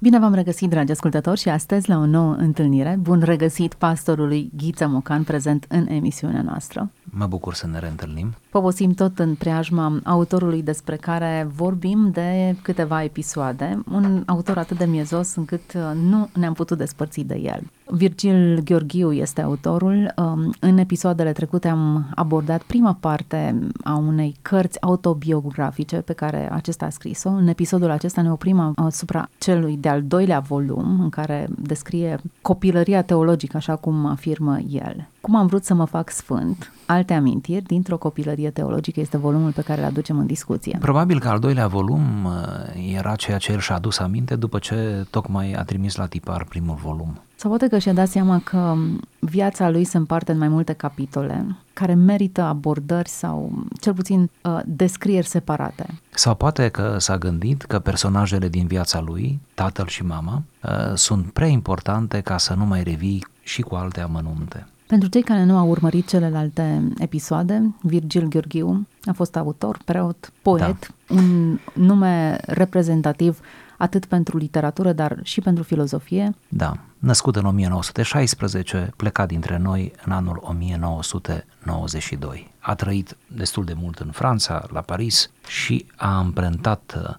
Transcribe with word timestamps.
Bine 0.00 0.18
v-am 0.18 0.34
regăsit, 0.34 0.70
dragi 0.70 0.92
ascultători, 0.92 1.40
și 1.40 1.48
astăzi 1.48 1.88
la 1.88 1.98
o 1.98 2.06
nouă 2.06 2.34
întâlnire. 2.34 2.98
Bun 3.00 3.20
regăsit 3.20 3.74
pastorului 3.74 4.50
Ghiță 4.56 4.86
Mocan, 4.86 5.22
prezent 5.22 5.66
în 5.68 5.86
emisiunea 5.86 6.42
noastră. 6.42 6.90
Mă 7.04 7.26
bucur 7.26 7.54
să 7.54 7.66
ne 7.66 7.78
reîntâlnim. 7.78 8.34
Poposim 8.50 8.92
tot 8.92 9.18
în 9.18 9.34
preajma 9.34 10.00
autorului 10.04 10.62
despre 10.62 10.96
care 10.96 11.48
vorbim 11.54 12.10
de 12.10 12.56
câteva 12.62 13.02
episoade, 13.02 13.82
un 13.92 14.22
autor 14.26 14.58
atât 14.58 14.78
de 14.78 14.84
miezos 14.84 15.34
încât 15.34 15.72
uh, 15.74 15.82
nu 16.02 16.28
ne-am 16.32 16.52
putut 16.52 16.78
despărți 16.78 17.20
de 17.20 17.34
el. 17.34 17.62
Virgil 17.90 18.60
Gheorghiu 18.64 19.12
este 19.12 19.40
autorul. 19.40 20.12
Um, 20.16 20.54
în 20.60 20.78
episoadele 20.78 21.32
trecute 21.32 21.68
am 21.68 22.10
abordat 22.14 22.62
prima 22.62 22.96
parte 23.00 23.58
a 23.84 23.96
unei 23.96 24.36
cărți 24.42 24.80
autobiografice 24.82 25.96
pe 25.96 26.12
care 26.12 26.52
acesta 26.52 26.86
a 26.86 26.90
scris-o. 26.90 27.28
În 27.28 27.46
episodul 27.46 27.90
acesta 27.90 28.22
ne 28.22 28.32
oprim 28.32 28.72
asupra 28.76 29.28
celui 29.38 29.76
de-al 29.76 30.02
doilea 30.02 30.40
volum 30.40 31.00
în 31.00 31.08
care 31.08 31.48
descrie 31.48 32.18
copilăria 32.42 33.02
teologică, 33.02 33.56
așa 33.56 33.76
cum 33.76 34.06
afirmă 34.06 34.58
el. 34.70 35.08
Cum 35.28 35.36
am 35.36 35.46
vrut 35.46 35.64
să 35.64 35.74
mă 35.74 35.84
fac 35.84 36.10
sfânt, 36.10 36.72
alte 36.86 37.14
amintiri 37.14 37.64
dintr-o 37.64 37.98
copilărie 37.98 38.50
teologică 38.50 39.00
este 39.00 39.16
volumul 39.16 39.52
pe 39.52 39.62
care 39.62 39.80
îl 39.80 39.86
aducem 39.86 40.18
în 40.18 40.26
discuție. 40.26 40.78
Probabil 40.80 41.20
că 41.20 41.28
al 41.28 41.38
doilea 41.38 41.66
volum 41.66 42.24
uh, 42.24 42.94
era 42.94 43.14
ceea 43.14 43.38
ce 43.38 43.52
el 43.52 43.58
și-a 43.58 43.74
adus 43.74 43.98
aminte 43.98 44.36
după 44.36 44.58
ce 44.58 45.06
tocmai 45.10 45.52
a 45.52 45.62
trimis 45.62 45.96
la 45.96 46.06
tipar 46.06 46.44
primul 46.44 46.74
volum. 46.82 47.20
Sau 47.36 47.50
poate 47.50 47.68
că 47.68 47.78
și-a 47.78 47.92
dat 47.92 48.08
seama 48.08 48.40
că 48.44 48.74
viața 49.18 49.70
lui 49.70 49.84
se 49.84 49.96
împarte 49.96 50.32
în 50.32 50.38
mai 50.38 50.48
multe 50.48 50.72
capitole 50.72 51.56
care 51.72 51.94
merită 51.94 52.42
abordări 52.42 53.08
sau 53.08 53.52
cel 53.80 53.94
puțin 53.94 54.30
uh, 54.42 54.58
descrieri 54.66 55.26
separate. 55.26 55.86
Sau 56.10 56.34
poate 56.34 56.68
că 56.68 56.94
s-a 56.98 57.18
gândit 57.18 57.62
că 57.62 57.78
personajele 57.78 58.48
din 58.48 58.66
viața 58.66 59.00
lui, 59.00 59.40
tatăl 59.54 59.86
și 59.86 60.04
mama, 60.04 60.42
uh, 60.62 60.94
sunt 60.94 61.32
prea 61.32 61.48
importante 61.48 62.20
ca 62.20 62.38
să 62.38 62.54
nu 62.54 62.64
mai 62.64 62.82
revii 62.82 63.26
și 63.42 63.62
cu 63.62 63.74
alte 63.74 64.00
amănunte. 64.00 64.66
Pentru 64.88 65.08
cei 65.08 65.22
care 65.22 65.44
nu 65.44 65.56
au 65.56 65.68
urmărit 65.68 66.08
celelalte 66.08 66.92
episoade, 66.98 67.74
Virgil 67.80 68.28
Gheorghiu 68.28 68.86
a 69.04 69.12
fost 69.12 69.36
autor, 69.36 69.78
preot, 69.84 70.32
poet, 70.42 70.94
da. 71.06 71.14
un 71.14 71.58
nume 71.72 72.38
reprezentativ 72.46 73.40
atât 73.78 74.04
pentru 74.04 74.36
literatură, 74.36 74.92
dar 74.92 75.18
și 75.22 75.40
pentru 75.40 75.62
filozofie. 75.62 76.34
Da, 76.48 76.78
născut 76.98 77.36
în 77.36 77.44
1916, 77.44 78.92
plecat 78.96 79.28
dintre 79.28 79.56
noi 79.56 79.92
în 80.04 80.12
anul 80.12 80.40
1992. 80.42 82.50
A 82.58 82.74
trăit 82.74 83.16
destul 83.26 83.64
de 83.64 83.74
mult 83.80 83.98
în 83.98 84.10
Franța, 84.10 84.66
la 84.72 84.80
Paris 84.80 85.30
și 85.46 85.86
a 85.96 86.16
amprentat, 86.16 87.16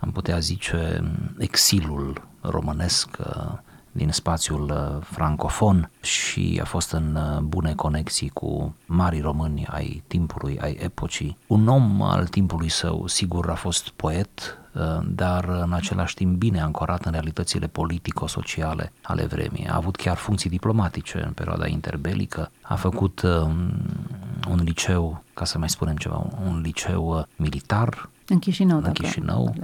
am 0.00 0.12
putea 0.12 0.38
zice, 0.38 1.02
exilul 1.38 2.22
românesc 2.40 3.16
din 3.92 4.10
spațiul 4.10 4.70
uh, 4.70 5.06
francofon 5.10 5.90
și 6.00 6.58
a 6.62 6.64
fost 6.64 6.92
în 6.92 7.14
uh, 7.14 7.40
bune 7.40 7.74
conexii 7.74 8.28
cu 8.28 8.74
mari 8.86 9.20
români 9.20 9.66
ai 9.66 10.02
timpului, 10.06 10.58
ai 10.60 10.78
epocii. 10.80 11.36
Un 11.46 11.68
om 11.68 12.02
al 12.02 12.26
timpului 12.26 12.68
său, 12.68 13.06
sigur, 13.06 13.50
a 13.50 13.54
fost 13.54 13.88
poet, 13.88 14.58
uh, 14.72 14.98
dar 15.06 15.44
în 15.44 15.72
același 15.72 16.14
timp 16.14 16.36
bine 16.36 16.60
ancorat 16.60 17.04
în 17.04 17.12
realitățile 17.12 17.66
politico-sociale 17.66 18.92
ale 19.02 19.24
vremii. 19.24 19.66
A 19.68 19.76
avut 19.76 19.96
chiar 19.96 20.16
funcții 20.16 20.50
diplomatice 20.50 21.22
în 21.26 21.32
perioada 21.32 21.66
interbelică, 21.66 22.50
a 22.62 22.74
făcut 22.74 23.22
un 24.48 24.60
liceu, 24.64 25.22
ca 25.34 25.44
să 25.44 25.58
mai 25.58 25.70
spunem 25.70 25.96
ceva, 25.96 26.26
un 26.46 26.60
liceu 26.60 27.26
militar 27.36 28.08
în 28.32 28.38
Chișinău, 28.38 28.80
în 28.82 28.92
Chișinău. 28.92 29.54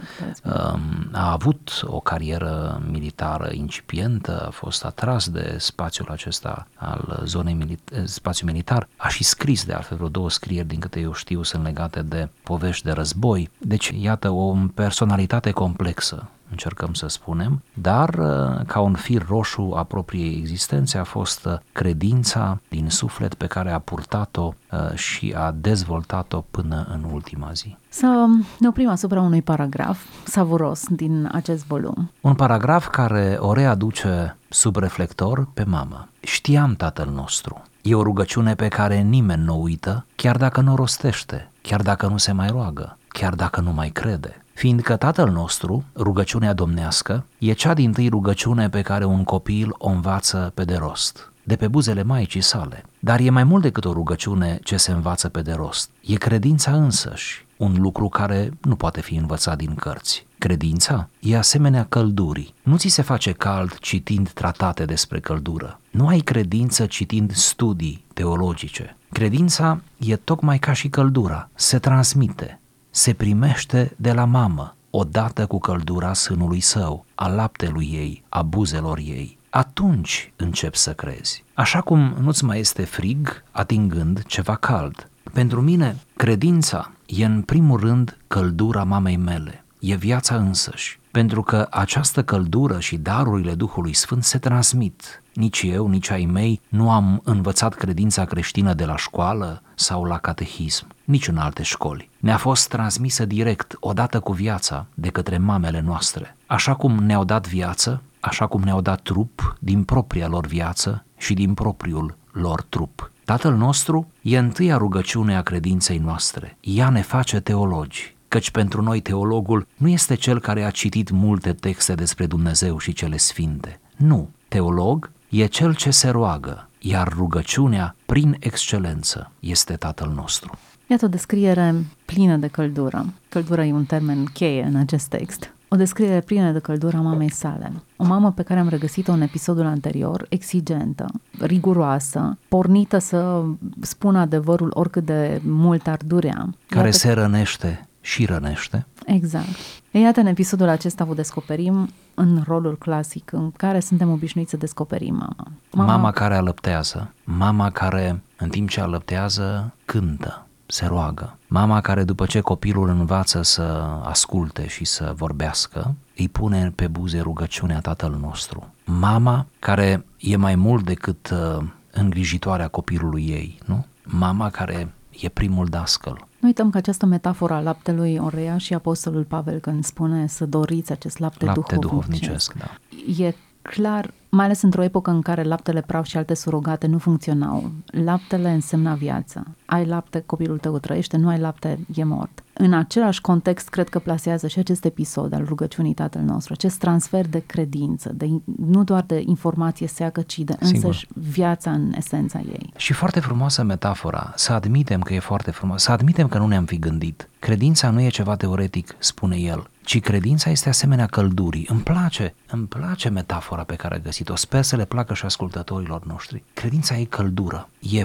Um, 0.44 1.08
a 1.12 1.32
avut 1.32 1.82
o 1.84 2.00
carieră 2.00 2.82
militară 2.90 3.50
incipientă, 3.52 4.46
a 4.46 4.50
fost 4.50 4.84
atras 4.84 5.28
de 5.28 5.56
spațiul 5.58 6.08
acesta 6.10 6.66
al 6.74 7.22
zonei 7.24 7.54
milita- 7.54 8.04
spațiu 8.04 8.46
militar. 8.46 8.88
A 8.96 9.08
și 9.08 9.24
scris 9.24 9.64
de 9.64 9.72
altfel 9.72 9.96
vreo 9.96 10.08
două 10.08 10.30
scrieri, 10.30 10.68
din 10.68 10.80
câte 10.80 11.00
eu 11.00 11.12
știu, 11.12 11.42
sunt 11.42 11.62
legate 11.62 12.02
de 12.02 12.28
povești 12.42 12.84
de 12.84 12.90
război. 12.90 13.50
Deci, 13.58 13.92
iată, 14.00 14.30
o 14.30 14.56
personalitate 14.74 15.50
complexă 15.50 16.28
încercăm 16.50 16.92
să 16.92 17.06
spunem, 17.06 17.62
dar 17.74 18.08
uh, 18.08 18.66
ca 18.66 18.80
un 18.80 18.94
fir 18.94 19.26
roșu 19.28 19.72
a 19.76 19.82
propriei 19.82 20.38
existențe 20.38 20.98
a 20.98 21.04
fost 21.04 21.44
uh, 21.44 21.58
credința 21.72 22.60
din 22.68 22.88
suflet 22.88 23.34
pe 23.34 23.46
care 23.46 23.70
a 23.70 23.78
purtat-o 23.78 24.54
uh, 24.72 24.94
și 24.94 25.34
a 25.36 25.54
dezvoltat-o 25.56 26.44
până 26.50 26.86
în 26.92 27.10
ultima 27.12 27.50
zi. 27.52 27.76
Să 27.88 28.26
ne 28.58 28.68
oprim 28.68 28.88
asupra 28.88 29.20
unui 29.20 29.42
paragraf 29.42 29.98
savuros 30.24 30.82
din 30.88 31.28
acest 31.32 31.66
volum. 31.66 32.10
Un 32.20 32.34
paragraf 32.34 32.88
care 32.88 33.36
o 33.40 33.52
readuce 33.52 34.36
sub 34.48 34.76
reflector 34.76 35.48
pe 35.54 35.64
mamă. 35.64 36.08
Știam 36.20 36.74
tatăl 36.74 37.10
nostru. 37.14 37.62
E 37.82 37.94
o 37.94 38.02
rugăciune 38.02 38.54
pe 38.54 38.68
care 38.68 39.00
nimeni 39.00 39.42
nu 39.42 39.54
o 39.54 39.60
uită, 39.62 40.04
chiar 40.16 40.36
dacă 40.36 40.60
nu 40.60 40.72
o 40.72 40.76
rostește, 40.76 41.50
chiar 41.62 41.82
dacă 41.82 42.06
nu 42.06 42.16
se 42.16 42.32
mai 42.32 42.48
roagă, 42.48 42.96
chiar 43.08 43.34
dacă 43.34 43.60
nu 43.60 43.72
mai 43.72 43.88
crede 43.88 44.42
fiindcă 44.58 44.96
Tatăl 44.96 45.30
nostru, 45.30 45.84
rugăciunea 45.96 46.52
domnească, 46.52 47.24
e 47.38 47.52
cea 47.52 47.74
din 47.74 47.92
tâi 47.92 48.08
rugăciune 48.08 48.68
pe 48.68 48.82
care 48.82 49.04
un 49.04 49.24
copil 49.24 49.74
o 49.78 49.88
învață 49.88 50.52
pe 50.54 50.64
de 50.64 50.76
rost, 50.76 51.32
de 51.42 51.56
pe 51.56 51.68
buzele 51.68 52.02
maicii 52.02 52.40
sale. 52.40 52.84
Dar 52.98 53.20
e 53.20 53.30
mai 53.30 53.44
mult 53.44 53.62
decât 53.62 53.84
o 53.84 53.92
rugăciune 53.92 54.58
ce 54.62 54.76
se 54.76 54.92
învață 54.92 55.28
pe 55.28 55.42
de 55.42 55.52
rost. 55.52 55.90
E 56.00 56.14
credința 56.14 56.70
însăși, 56.70 57.46
un 57.56 57.74
lucru 57.78 58.08
care 58.08 58.50
nu 58.60 58.76
poate 58.76 59.00
fi 59.00 59.14
învățat 59.14 59.56
din 59.56 59.74
cărți. 59.74 60.26
Credința 60.38 61.08
e 61.20 61.36
asemenea 61.36 61.86
căldurii. 61.88 62.54
Nu 62.62 62.76
ți 62.76 62.88
se 62.88 63.02
face 63.02 63.32
cald 63.32 63.78
citind 63.78 64.30
tratate 64.30 64.84
despre 64.84 65.20
căldură. 65.20 65.80
Nu 65.90 66.06
ai 66.06 66.18
credință 66.18 66.86
citind 66.86 67.32
studii 67.32 68.04
teologice. 68.14 68.96
Credința 69.12 69.80
e 69.96 70.16
tocmai 70.16 70.58
ca 70.58 70.72
și 70.72 70.88
căldura, 70.88 71.48
se 71.54 71.78
transmite, 71.78 72.60
se 72.90 73.12
primește 73.12 73.92
de 73.96 74.12
la 74.12 74.24
mamă, 74.24 74.76
odată 74.90 75.46
cu 75.46 75.58
căldura 75.58 76.12
sânului 76.12 76.60
său, 76.60 77.04
a 77.14 77.28
laptelui 77.28 77.90
ei, 77.92 78.24
a 78.28 78.42
buzelor 78.42 78.98
ei. 78.98 79.38
Atunci 79.50 80.32
încep 80.36 80.74
să 80.74 80.92
crezi. 80.92 81.44
Așa 81.54 81.80
cum 81.80 82.14
nu-ți 82.20 82.44
mai 82.44 82.58
este 82.58 82.84
frig 82.84 83.42
atingând 83.50 84.22
ceva 84.26 84.54
cald. 84.54 85.08
Pentru 85.32 85.60
mine, 85.60 85.96
credința 86.16 86.92
e 87.06 87.24
în 87.24 87.42
primul 87.42 87.80
rând 87.80 88.16
căldura 88.26 88.84
mamei 88.84 89.16
mele, 89.16 89.64
e 89.78 89.94
viața 89.94 90.36
însăși, 90.36 91.00
pentru 91.10 91.42
că 91.42 91.66
această 91.70 92.22
căldură 92.22 92.80
și 92.80 92.96
darurile 92.96 93.54
Duhului 93.54 93.94
Sfânt 93.94 94.24
se 94.24 94.38
transmit. 94.38 95.22
Nici 95.38 95.62
eu, 95.62 95.86
nici 95.86 96.10
ai 96.10 96.24
mei 96.24 96.60
nu 96.68 96.90
am 96.90 97.20
învățat 97.24 97.74
credința 97.74 98.24
creștină 98.24 98.74
de 98.74 98.84
la 98.84 98.96
școală 98.96 99.62
sau 99.74 100.04
la 100.04 100.18
catehism, 100.18 100.86
nici 101.04 101.28
în 101.28 101.36
alte 101.36 101.62
școli. 101.62 102.10
Ne-a 102.18 102.36
fost 102.36 102.68
transmisă 102.68 103.24
direct, 103.24 103.76
odată 103.80 104.20
cu 104.20 104.32
viața, 104.32 104.86
de 104.94 105.08
către 105.08 105.38
mamele 105.38 105.80
noastre. 105.80 106.36
Așa 106.46 106.74
cum 106.74 106.92
ne-au 106.92 107.24
dat 107.24 107.48
viață, 107.48 108.02
așa 108.20 108.46
cum 108.46 108.62
ne-au 108.62 108.80
dat 108.80 109.00
trup 109.00 109.56
din 109.60 109.84
propria 109.84 110.28
lor 110.28 110.46
viață 110.46 111.04
și 111.16 111.34
din 111.34 111.54
propriul 111.54 112.16
lor 112.32 112.62
trup. 112.62 113.10
Tatăl 113.24 113.54
nostru 113.54 114.10
e 114.22 114.38
întâia 114.38 114.76
rugăciune 114.76 115.36
a 115.36 115.42
credinței 115.42 115.98
noastre. 115.98 116.56
Ea 116.60 116.88
ne 116.88 117.02
face 117.02 117.40
teologi, 117.40 118.16
căci 118.28 118.50
pentru 118.50 118.82
noi 118.82 119.00
teologul 119.00 119.66
nu 119.76 119.88
este 119.88 120.14
cel 120.14 120.40
care 120.40 120.64
a 120.64 120.70
citit 120.70 121.10
multe 121.10 121.52
texte 121.52 121.94
despre 121.94 122.26
Dumnezeu 122.26 122.78
și 122.78 122.92
cele 122.92 123.16
sfinte. 123.16 123.80
Nu, 123.96 124.30
teolog 124.48 125.10
e 125.28 125.46
cel 125.46 125.74
ce 125.74 125.90
se 125.90 126.08
roagă, 126.08 126.68
iar 126.78 127.12
rugăciunea, 127.16 127.94
prin 128.06 128.36
excelență, 128.38 129.30
este 129.40 129.74
Tatăl 129.74 130.12
nostru. 130.14 130.58
Iată 130.86 131.04
o 131.04 131.08
descriere 131.08 131.74
plină 132.04 132.36
de 132.36 132.46
căldură. 132.46 133.06
Căldura 133.28 133.64
e 133.64 133.72
un 133.72 133.84
termen 133.84 134.24
cheie 134.24 134.62
în 134.62 134.76
acest 134.76 135.06
text. 135.06 135.52
O 135.68 135.76
descriere 135.76 136.20
plină 136.20 136.52
de 136.52 136.58
căldură 136.58 136.96
a 136.96 137.00
mamei 137.00 137.30
sale. 137.30 137.72
O 137.96 138.04
mamă 138.04 138.32
pe 138.32 138.42
care 138.42 138.60
am 138.60 138.68
regăsit-o 138.68 139.12
în 139.12 139.20
episodul 139.20 139.66
anterior, 139.66 140.26
exigentă, 140.28 141.06
riguroasă, 141.40 142.38
pornită 142.48 142.98
să 142.98 143.42
spună 143.80 144.18
adevărul 144.18 144.70
oricât 144.74 145.04
de 145.04 145.40
mult 145.44 145.86
ar 145.86 145.98
durea. 146.06 146.48
Care 146.66 146.84
Iată... 146.84 146.98
se 146.98 147.12
rănește 147.12 147.87
și 148.00 148.24
rănește. 148.24 148.86
Exact. 149.06 149.48
E, 149.90 149.98
iată, 149.98 150.20
în 150.20 150.26
episodul 150.26 150.68
acesta 150.68 151.04
vă 151.04 151.14
descoperim 151.14 151.88
în 152.14 152.42
rolul 152.46 152.78
clasic 152.78 153.32
în 153.32 153.50
care 153.50 153.80
suntem 153.80 154.10
obișnuiți 154.10 154.50
să 154.50 154.56
descoperim 154.56 155.14
mama. 155.14 155.46
Mama, 155.70 155.96
mama 155.96 156.10
care 156.10 156.36
alăptează, 156.36 157.12
mama 157.24 157.70
care 157.70 158.20
în 158.36 158.48
timp 158.48 158.68
ce 158.68 158.80
alăptează 158.80 159.72
cântă, 159.84 160.46
se 160.66 160.86
roagă. 160.86 161.36
Mama 161.46 161.80
care 161.80 162.04
după 162.04 162.26
ce 162.26 162.40
copilul 162.40 162.88
învață 162.88 163.42
să 163.42 163.62
asculte 164.02 164.66
și 164.66 164.84
să 164.84 165.12
vorbească, 165.16 165.94
îi 166.16 166.28
pune 166.28 166.72
pe 166.74 166.86
buze 166.86 167.20
rugăciunea 167.20 167.80
Tatăl 167.80 168.18
nostru. 168.20 168.66
Mama 168.84 169.46
care 169.58 170.04
e 170.18 170.36
mai 170.36 170.54
mult 170.54 170.84
decât 170.84 171.30
uh, 171.30 171.64
îngrijitoarea 171.90 172.68
copilului 172.68 173.26
ei, 173.28 173.58
nu? 173.64 173.86
Mama 174.02 174.50
care 174.50 174.92
e 175.20 175.28
primul 175.28 175.66
dascăl. 175.66 176.26
Nu 176.40 176.46
uităm 176.46 176.70
că 176.70 176.76
această 176.76 177.06
metaforă 177.06 177.54
a 177.54 177.60
laptelui 177.60 178.16
o 178.16 178.28
reia 178.28 178.58
și 178.58 178.74
Apostolul 178.74 179.24
Pavel 179.24 179.58
când 179.58 179.84
spune 179.84 180.26
să 180.26 180.46
doriți 180.46 180.92
acest 180.92 181.18
lapte, 181.18 181.44
lapte 181.44 181.76
duhovnicesc. 181.76 182.52
duhovnicesc. 182.52 183.16
Da. 183.16 183.24
E 183.24 183.34
clar, 183.62 184.12
mai 184.28 184.44
ales 184.44 184.62
într-o 184.62 184.82
epocă 184.82 185.10
în 185.10 185.20
care 185.20 185.42
laptele 185.42 185.80
praf 185.80 186.06
și 186.06 186.16
alte 186.16 186.34
surogate 186.34 186.86
nu 186.86 186.98
funcționau. 186.98 187.70
Laptele 187.86 188.50
însemna 188.50 188.94
viață. 188.94 189.46
Ai 189.66 189.86
lapte, 189.86 190.22
copilul 190.26 190.58
tău 190.58 190.78
trăiește, 190.78 191.16
nu 191.16 191.28
ai 191.28 191.38
lapte, 191.38 191.78
e 191.94 192.04
mort. 192.04 192.42
În 192.60 192.72
același 192.72 193.20
context, 193.20 193.68
cred 193.68 193.88
că 193.88 193.98
plasează 193.98 194.46
și 194.46 194.58
acest 194.58 194.84
episod 194.84 195.32
al 195.32 195.44
rugăciunii 195.44 195.94
Tatăl 195.94 196.22
nostru, 196.22 196.52
acest 196.52 196.78
transfer 196.78 197.26
de 197.26 197.42
credință, 197.46 198.12
de, 198.14 198.28
nu 198.56 198.84
doar 198.84 199.02
de 199.02 199.22
informație 199.26 199.86
seacă, 199.86 200.20
ci 200.20 200.38
de 200.38 200.56
însăși 200.58 201.06
viața 201.14 201.70
în 201.70 201.92
esența 201.96 202.38
ei. 202.38 202.72
Și 202.76 202.92
foarte 202.92 203.20
frumoasă 203.20 203.62
metafora, 203.62 204.32
să 204.36 204.52
admitem 204.52 205.00
că 205.00 205.14
e 205.14 205.18
foarte 205.18 205.50
frumos, 205.50 205.82
să 205.82 205.92
admitem 205.92 206.28
că 206.28 206.38
nu 206.38 206.46
ne-am 206.46 206.64
fi 206.64 206.78
gândit. 206.78 207.28
Credința 207.38 207.90
nu 207.90 208.00
e 208.00 208.08
ceva 208.08 208.36
teoretic, 208.36 208.94
spune 208.98 209.36
el, 209.36 209.70
ci 209.84 210.00
credința 210.00 210.50
este 210.50 210.68
asemenea 210.68 211.06
căldurii. 211.06 211.66
Îmi 211.70 211.80
place, 211.80 212.34
îmi 212.50 212.66
place 212.66 213.08
metafora 213.08 213.62
pe 213.62 213.74
care 213.74 213.94
a 213.94 213.98
găsit-o. 213.98 214.36
Sper 214.36 214.62
să 214.62 214.76
le 214.76 214.84
placă 214.84 215.14
și 215.14 215.24
ascultătorilor 215.24 216.04
noștri. 216.06 216.44
Credința 216.54 216.96
e 216.96 217.04
căldură, 217.04 217.68
e 217.78 218.04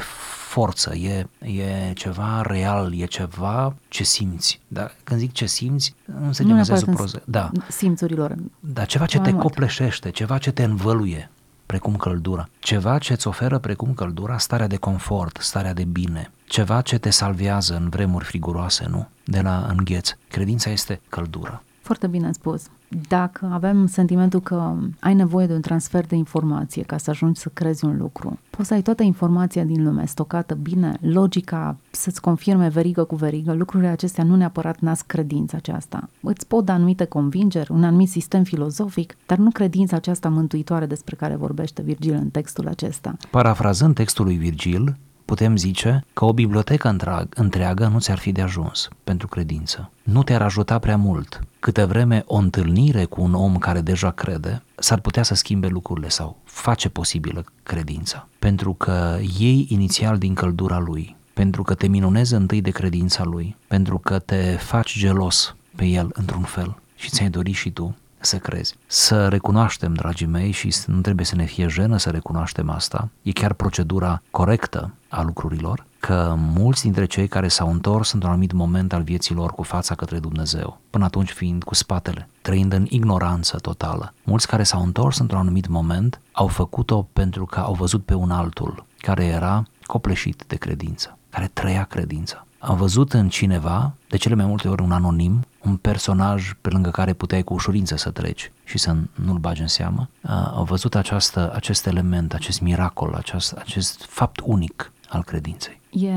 forță, 0.53 0.95
e, 0.95 1.27
e 1.39 1.93
ceva 1.93 2.41
real, 2.41 2.93
e 2.95 3.05
ceva 3.05 3.75
ce 3.87 4.03
simți. 4.03 4.59
Dar 4.67 4.95
când 5.03 5.19
zic 5.19 5.31
ce 5.31 5.45
simți, 5.45 5.95
nu 6.19 6.31
se 6.31 6.43
nu 6.43 6.93
proză. 6.93 7.21
Da. 7.25 7.51
Simțurilor. 7.69 8.35
Da, 8.59 8.85
ceva 8.85 9.05
ce 9.05 9.19
te 9.19 9.29
mult. 9.29 9.41
copleșește, 9.41 10.09
ceva 10.09 10.37
ce 10.37 10.51
te 10.51 10.63
învăluie 10.63 11.29
precum 11.65 11.95
căldura, 11.95 12.49
ceva 12.59 12.97
ce 12.97 13.13
îți 13.13 13.27
oferă 13.27 13.57
precum 13.57 13.93
căldura 13.93 14.37
starea 14.37 14.67
de 14.67 14.75
confort, 14.75 15.37
starea 15.41 15.73
de 15.73 15.83
bine, 15.83 16.31
ceva 16.45 16.81
ce 16.81 16.97
te 16.97 17.09
salvează 17.09 17.75
în 17.75 17.89
vremuri 17.89 18.25
friguroase, 18.25 18.85
nu? 18.89 19.07
De 19.25 19.41
la 19.41 19.65
îngheț. 19.69 20.11
Credința 20.27 20.69
este 20.69 21.01
căldură. 21.09 21.63
Foarte 21.81 22.07
bine 22.07 22.31
spus. 22.31 22.63
Dacă 23.07 23.49
avem 23.51 23.87
sentimentul 23.87 24.39
că 24.39 24.73
ai 24.99 25.13
nevoie 25.13 25.47
de 25.47 25.53
un 25.53 25.61
transfer 25.61 26.05
de 26.05 26.15
informație 26.15 26.83
ca 26.83 26.97
să 26.97 27.09
ajungi 27.09 27.39
să 27.39 27.49
crezi 27.53 27.85
un 27.85 27.97
lucru, 27.97 28.39
poți 28.49 28.67
să 28.67 28.73
ai 28.73 28.81
toată 28.81 29.03
informația 29.03 29.63
din 29.63 29.83
lume 29.83 30.05
stocată 30.05 30.53
bine, 30.53 30.97
logica 31.01 31.77
să-ți 31.91 32.21
confirme 32.21 32.67
verigă 32.67 33.03
cu 33.03 33.15
verigă, 33.15 33.53
lucrurile 33.53 33.89
acestea 33.89 34.23
nu 34.23 34.35
neapărat 34.35 34.79
nasc 34.79 35.05
credința 35.05 35.57
aceasta. 35.57 36.09
Îți 36.21 36.47
pot 36.47 36.65
da 36.65 36.73
anumite 36.73 37.05
convingeri, 37.05 37.71
un 37.71 37.83
anumit 37.83 38.09
sistem 38.09 38.43
filozofic, 38.43 39.17
dar 39.25 39.37
nu 39.37 39.49
credința 39.49 39.95
aceasta 39.95 40.29
mântuitoare 40.29 40.85
despre 40.85 41.15
care 41.15 41.35
vorbește 41.35 41.81
Virgil 41.81 42.13
în 42.13 42.29
textul 42.29 42.67
acesta. 42.67 43.15
Parafrazând 43.29 43.95
textul 43.95 44.25
lui 44.25 44.35
Virgil, 44.35 44.97
putem 45.25 45.57
zice 45.57 46.05
că 46.13 46.25
o 46.25 46.33
bibliotecă 46.33 46.95
întreagă 47.29 47.87
nu 47.87 47.99
ți-ar 47.99 48.17
fi 48.17 48.31
de 48.31 48.41
ajuns 48.41 48.87
pentru 49.03 49.27
credință. 49.27 49.91
Nu 50.03 50.23
te-ar 50.23 50.41
ajuta 50.41 50.79
prea 50.79 50.97
mult. 50.97 51.39
Câte 51.59 51.83
vreme 51.83 52.23
o 52.27 52.35
întâlnire 52.35 53.05
cu 53.05 53.21
un 53.21 53.33
om 53.33 53.57
care 53.57 53.81
deja 53.81 54.11
crede 54.11 54.63
s-ar 54.75 54.99
putea 54.99 55.23
să 55.23 55.35
schimbe 55.35 55.67
lucrurile 55.67 56.09
sau 56.09 56.37
face 56.43 56.89
posibilă 56.89 57.45
credința. 57.63 58.27
Pentru 58.39 58.73
că 58.73 59.17
ei 59.39 59.65
inițial 59.69 60.17
din 60.17 60.33
căldura 60.33 60.79
lui, 60.79 61.15
pentru 61.33 61.63
că 61.63 61.73
te 61.73 61.87
minunezi 61.87 62.33
întâi 62.33 62.61
de 62.61 62.69
credința 62.69 63.23
lui, 63.23 63.55
pentru 63.67 63.97
că 63.97 64.19
te 64.19 64.55
faci 64.59 64.97
gelos 64.97 65.55
pe 65.75 65.85
el 65.85 66.09
într-un 66.13 66.43
fel 66.43 66.75
și 66.95 67.09
ți-ai 67.09 67.29
dorit 67.29 67.55
și 67.55 67.71
tu 67.71 67.95
să 68.25 68.37
crezi. 68.37 68.75
Să 68.85 69.27
recunoaștem, 69.27 69.93
dragii 69.93 70.25
mei, 70.25 70.51
și 70.51 70.75
nu 70.85 71.01
trebuie 71.01 71.25
să 71.25 71.35
ne 71.35 71.45
fie 71.45 71.67
jenă 71.67 71.97
să 71.97 72.09
recunoaștem 72.09 72.69
asta, 72.69 73.09
e 73.21 73.31
chiar 73.31 73.53
procedura 73.53 74.21
corectă 74.31 74.93
a 75.09 75.21
lucrurilor, 75.21 75.85
că 75.99 76.35
mulți 76.37 76.81
dintre 76.81 77.05
cei 77.05 77.27
care 77.27 77.47
s-au 77.47 77.71
întors 77.71 78.11
într-un 78.11 78.31
anumit 78.31 78.51
moment 78.51 78.93
al 78.93 79.01
vieții 79.01 79.35
lor 79.35 79.51
cu 79.51 79.63
fața 79.63 79.95
către 79.95 80.19
Dumnezeu, 80.19 80.79
până 80.89 81.03
atunci 81.03 81.31
fiind 81.31 81.63
cu 81.63 81.73
spatele, 81.73 82.29
trăind 82.41 82.73
în 82.73 82.85
ignoranță 82.89 83.57
totală, 83.57 84.13
mulți 84.23 84.47
care 84.47 84.63
s-au 84.63 84.83
întors 84.83 85.19
într-un 85.19 85.39
anumit 85.39 85.67
moment 85.67 86.19
au 86.31 86.47
făcut-o 86.47 87.07
pentru 87.13 87.45
că 87.45 87.59
au 87.59 87.73
văzut 87.73 88.05
pe 88.05 88.13
un 88.13 88.31
altul 88.31 88.85
care 88.97 89.25
era 89.25 89.63
copleșit 89.85 90.43
de 90.47 90.55
credință, 90.55 91.17
care 91.29 91.49
trăia 91.53 91.83
credința. 91.83 92.45
Am 92.59 92.77
văzut 92.77 93.13
în 93.13 93.29
cineva, 93.29 93.93
de 94.07 94.17
cele 94.17 94.35
mai 94.35 94.45
multe 94.45 94.67
ori 94.67 94.83
un 94.83 94.91
anonim, 94.91 95.45
un 95.65 95.75
personaj 95.75 96.53
pe 96.61 96.69
lângă 96.69 96.89
care 96.89 97.13
puteai 97.13 97.43
cu 97.43 97.53
ușurință 97.53 97.95
să 97.95 98.09
treci 98.09 98.51
și 98.63 98.77
să 98.77 98.95
nu-l 99.25 99.37
bagi 99.37 99.61
în 99.61 99.67
seamă, 99.67 100.09
au 100.53 100.63
văzut 100.63 100.95
această, 100.95 101.51
acest 101.55 101.85
element, 101.85 102.33
acest 102.33 102.61
miracol, 102.61 103.13
acest, 103.13 103.51
acest 103.51 104.05
fapt 104.05 104.41
unic 104.43 104.91
al 105.09 105.23
credinței. 105.23 105.81
E 105.89 106.13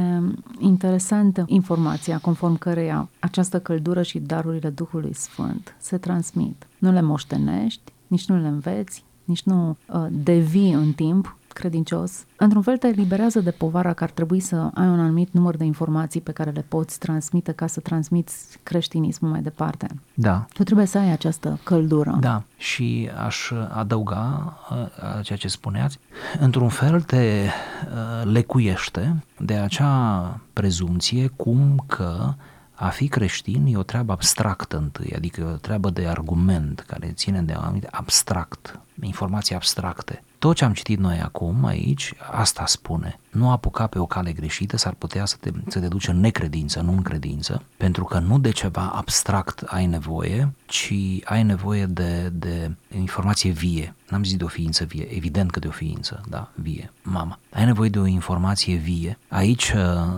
interesantă 0.58 1.44
informația 1.46 2.18
conform 2.18 2.56
căreia 2.58 3.08
această 3.18 3.60
căldură 3.60 4.02
și 4.02 4.18
darurile 4.18 4.68
Duhului 4.68 5.14
Sfânt 5.14 5.74
se 5.78 5.96
transmit. 5.96 6.66
Nu 6.78 6.92
le 6.92 7.00
moștenești, 7.00 7.92
nici 8.06 8.26
nu 8.26 8.40
le 8.40 8.48
înveți, 8.48 9.04
nici 9.24 9.42
nu 9.42 9.76
uh, 9.86 10.06
devii 10.10 10.72
în 10.72 10.92
timp 10.92 11.36
credincios, 11.56 12.24
într-un 12.36 12.62
fel 12.62 12.76
te 12.76 12.86
eliberează 12.86 13.40
de 13.40 13.50
povara 13.50 13.92
că 13.92 14.04
ar 14.04 14.10
trebui 14.10 14.40
să 14.40 14.56
ai 14.74 14.86
un 14.86 15.00
anumit 15.00 15.28
număr 15.32 15.56
de 15.56 15.64
informații 15.64 16.20
pe 16.20 16.32
care 16.32 16.50
le 16.50 16.64
poți 16.68 16.98
transmite 16.98 17.52
ca 17.52 17.66
să 17.66 17.80
transmiți 17.80 18.58
creștinismul 18.62 19.30
mai 19.30 19.42
departe. 19.42 19.86
Da. 20.14 20.46
Tu 20.52 20.62
trebuie 20.62 20.86
să 20.86 20.98
ai 20.98 21.10
această 21.10 21.58
căldură. 21.62 22.16
Da, 22.20 22.42
și 22.56 23.10
aș 23.24 23.50
adăuga 23.68 24.56
uh, 24.70 25.24
ceea 25.24 25.38
ce 25.38 25.48
spuneați, 25.48 25.98
într-un 26.40 26.68
fel 26.68 27.00
te 27.00 27.44
uh, 27.44 28.30
lecuiește 28.32 29.24
de 29.38 29.54
acea 29.54 30.40
prezumție 30.52 31.26
cum 31.36 31.84
că 31.86 32.34
a 32.74 32.88
fi 32.88 33.08
creștin 33.08 33.66
e 33.66 33.76
o 33.76 33.82
treabă 33.82 34.12
abstractă 34.12 34.76
întâi, 34.76 35.12
adică 35.16 35.40
e 35.40 35.44
o 35.44 35.56
treabă 35.56 35.90
de 35.90 36.06
argument 36.06 36.84
care 36.86 37.12
ține 37.14 37.42
de 37.42 37.52
anumite 37.52 37.88
abstract, 37.90 38.80
informații 39.00 39.54
abstracte. 39.54 40.22
Tot 40.46 40.56
ce 40.56 40.64
am 40.64 40.72
citit 40.72 40.98
noi 40.98 41.20
acum 41.20 41.64
aici, 41.64 42.12
asta 42.30 42.66
spune. 42.66 43.18
Nu 43.30 43.50
apuca 43.50 43.86
pe 43.86 43.98
o 43.98 44.06
cale 44.06 44.32
greșită, 44.32 44.76
s-ar 44.76 44.94
putea 44.98 45.24
să 45.24 45.36
te, 45.40 45.50
să 45.68 45.80
te 45.80 45.88
duci 45.88 46.08
în 46.08 46.20
necredință, 46.20 46.80
nu 46.80 46.92
în 46.92 47.02
credință, 47.02 47.62
pentru 47.76 48.04
că 48.04 48.18
nu 48.18 48.38
de 48.38 48.50
ceva 48.50 48.92
abstract 48.94 49.60
ai 49.66 49.86
nevoie, 49.86 50.52
ci 50.66 50.92
ai 51.24 51.42
nevoie 51.42 51.86
de, 51.86 52.30
de 52.32 52.70
informație 52.96 53.50
vie. 53.50 53.94
N-am 54.10 54.24
zis 54.24 54.36
de 54.36 54.44
o 54.44 54.46
ființă 54.46 54.84
vie, 54.84 55.16
evident 55.16 55.50
că 55.50 55.58
de 55.58 55.66
o 55.66 55.70
ființă, 55.70 56.20
da, 56.28 56.48
vie, 56.54 56.92
mama. 57.02 57.38
Ai 57.52 57.64
nevoie 57.64 57.88
de 57.88 57.98
o 57.98 58.06
informație 58.06 58.76
vie. 58.76 59.18
Aici, 59.28 59.72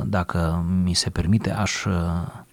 dacă 0.05 0.65
mi 0.83 0.95
se 0.95 1.11
permite, 1.11 1.53
aș 1.53 1.85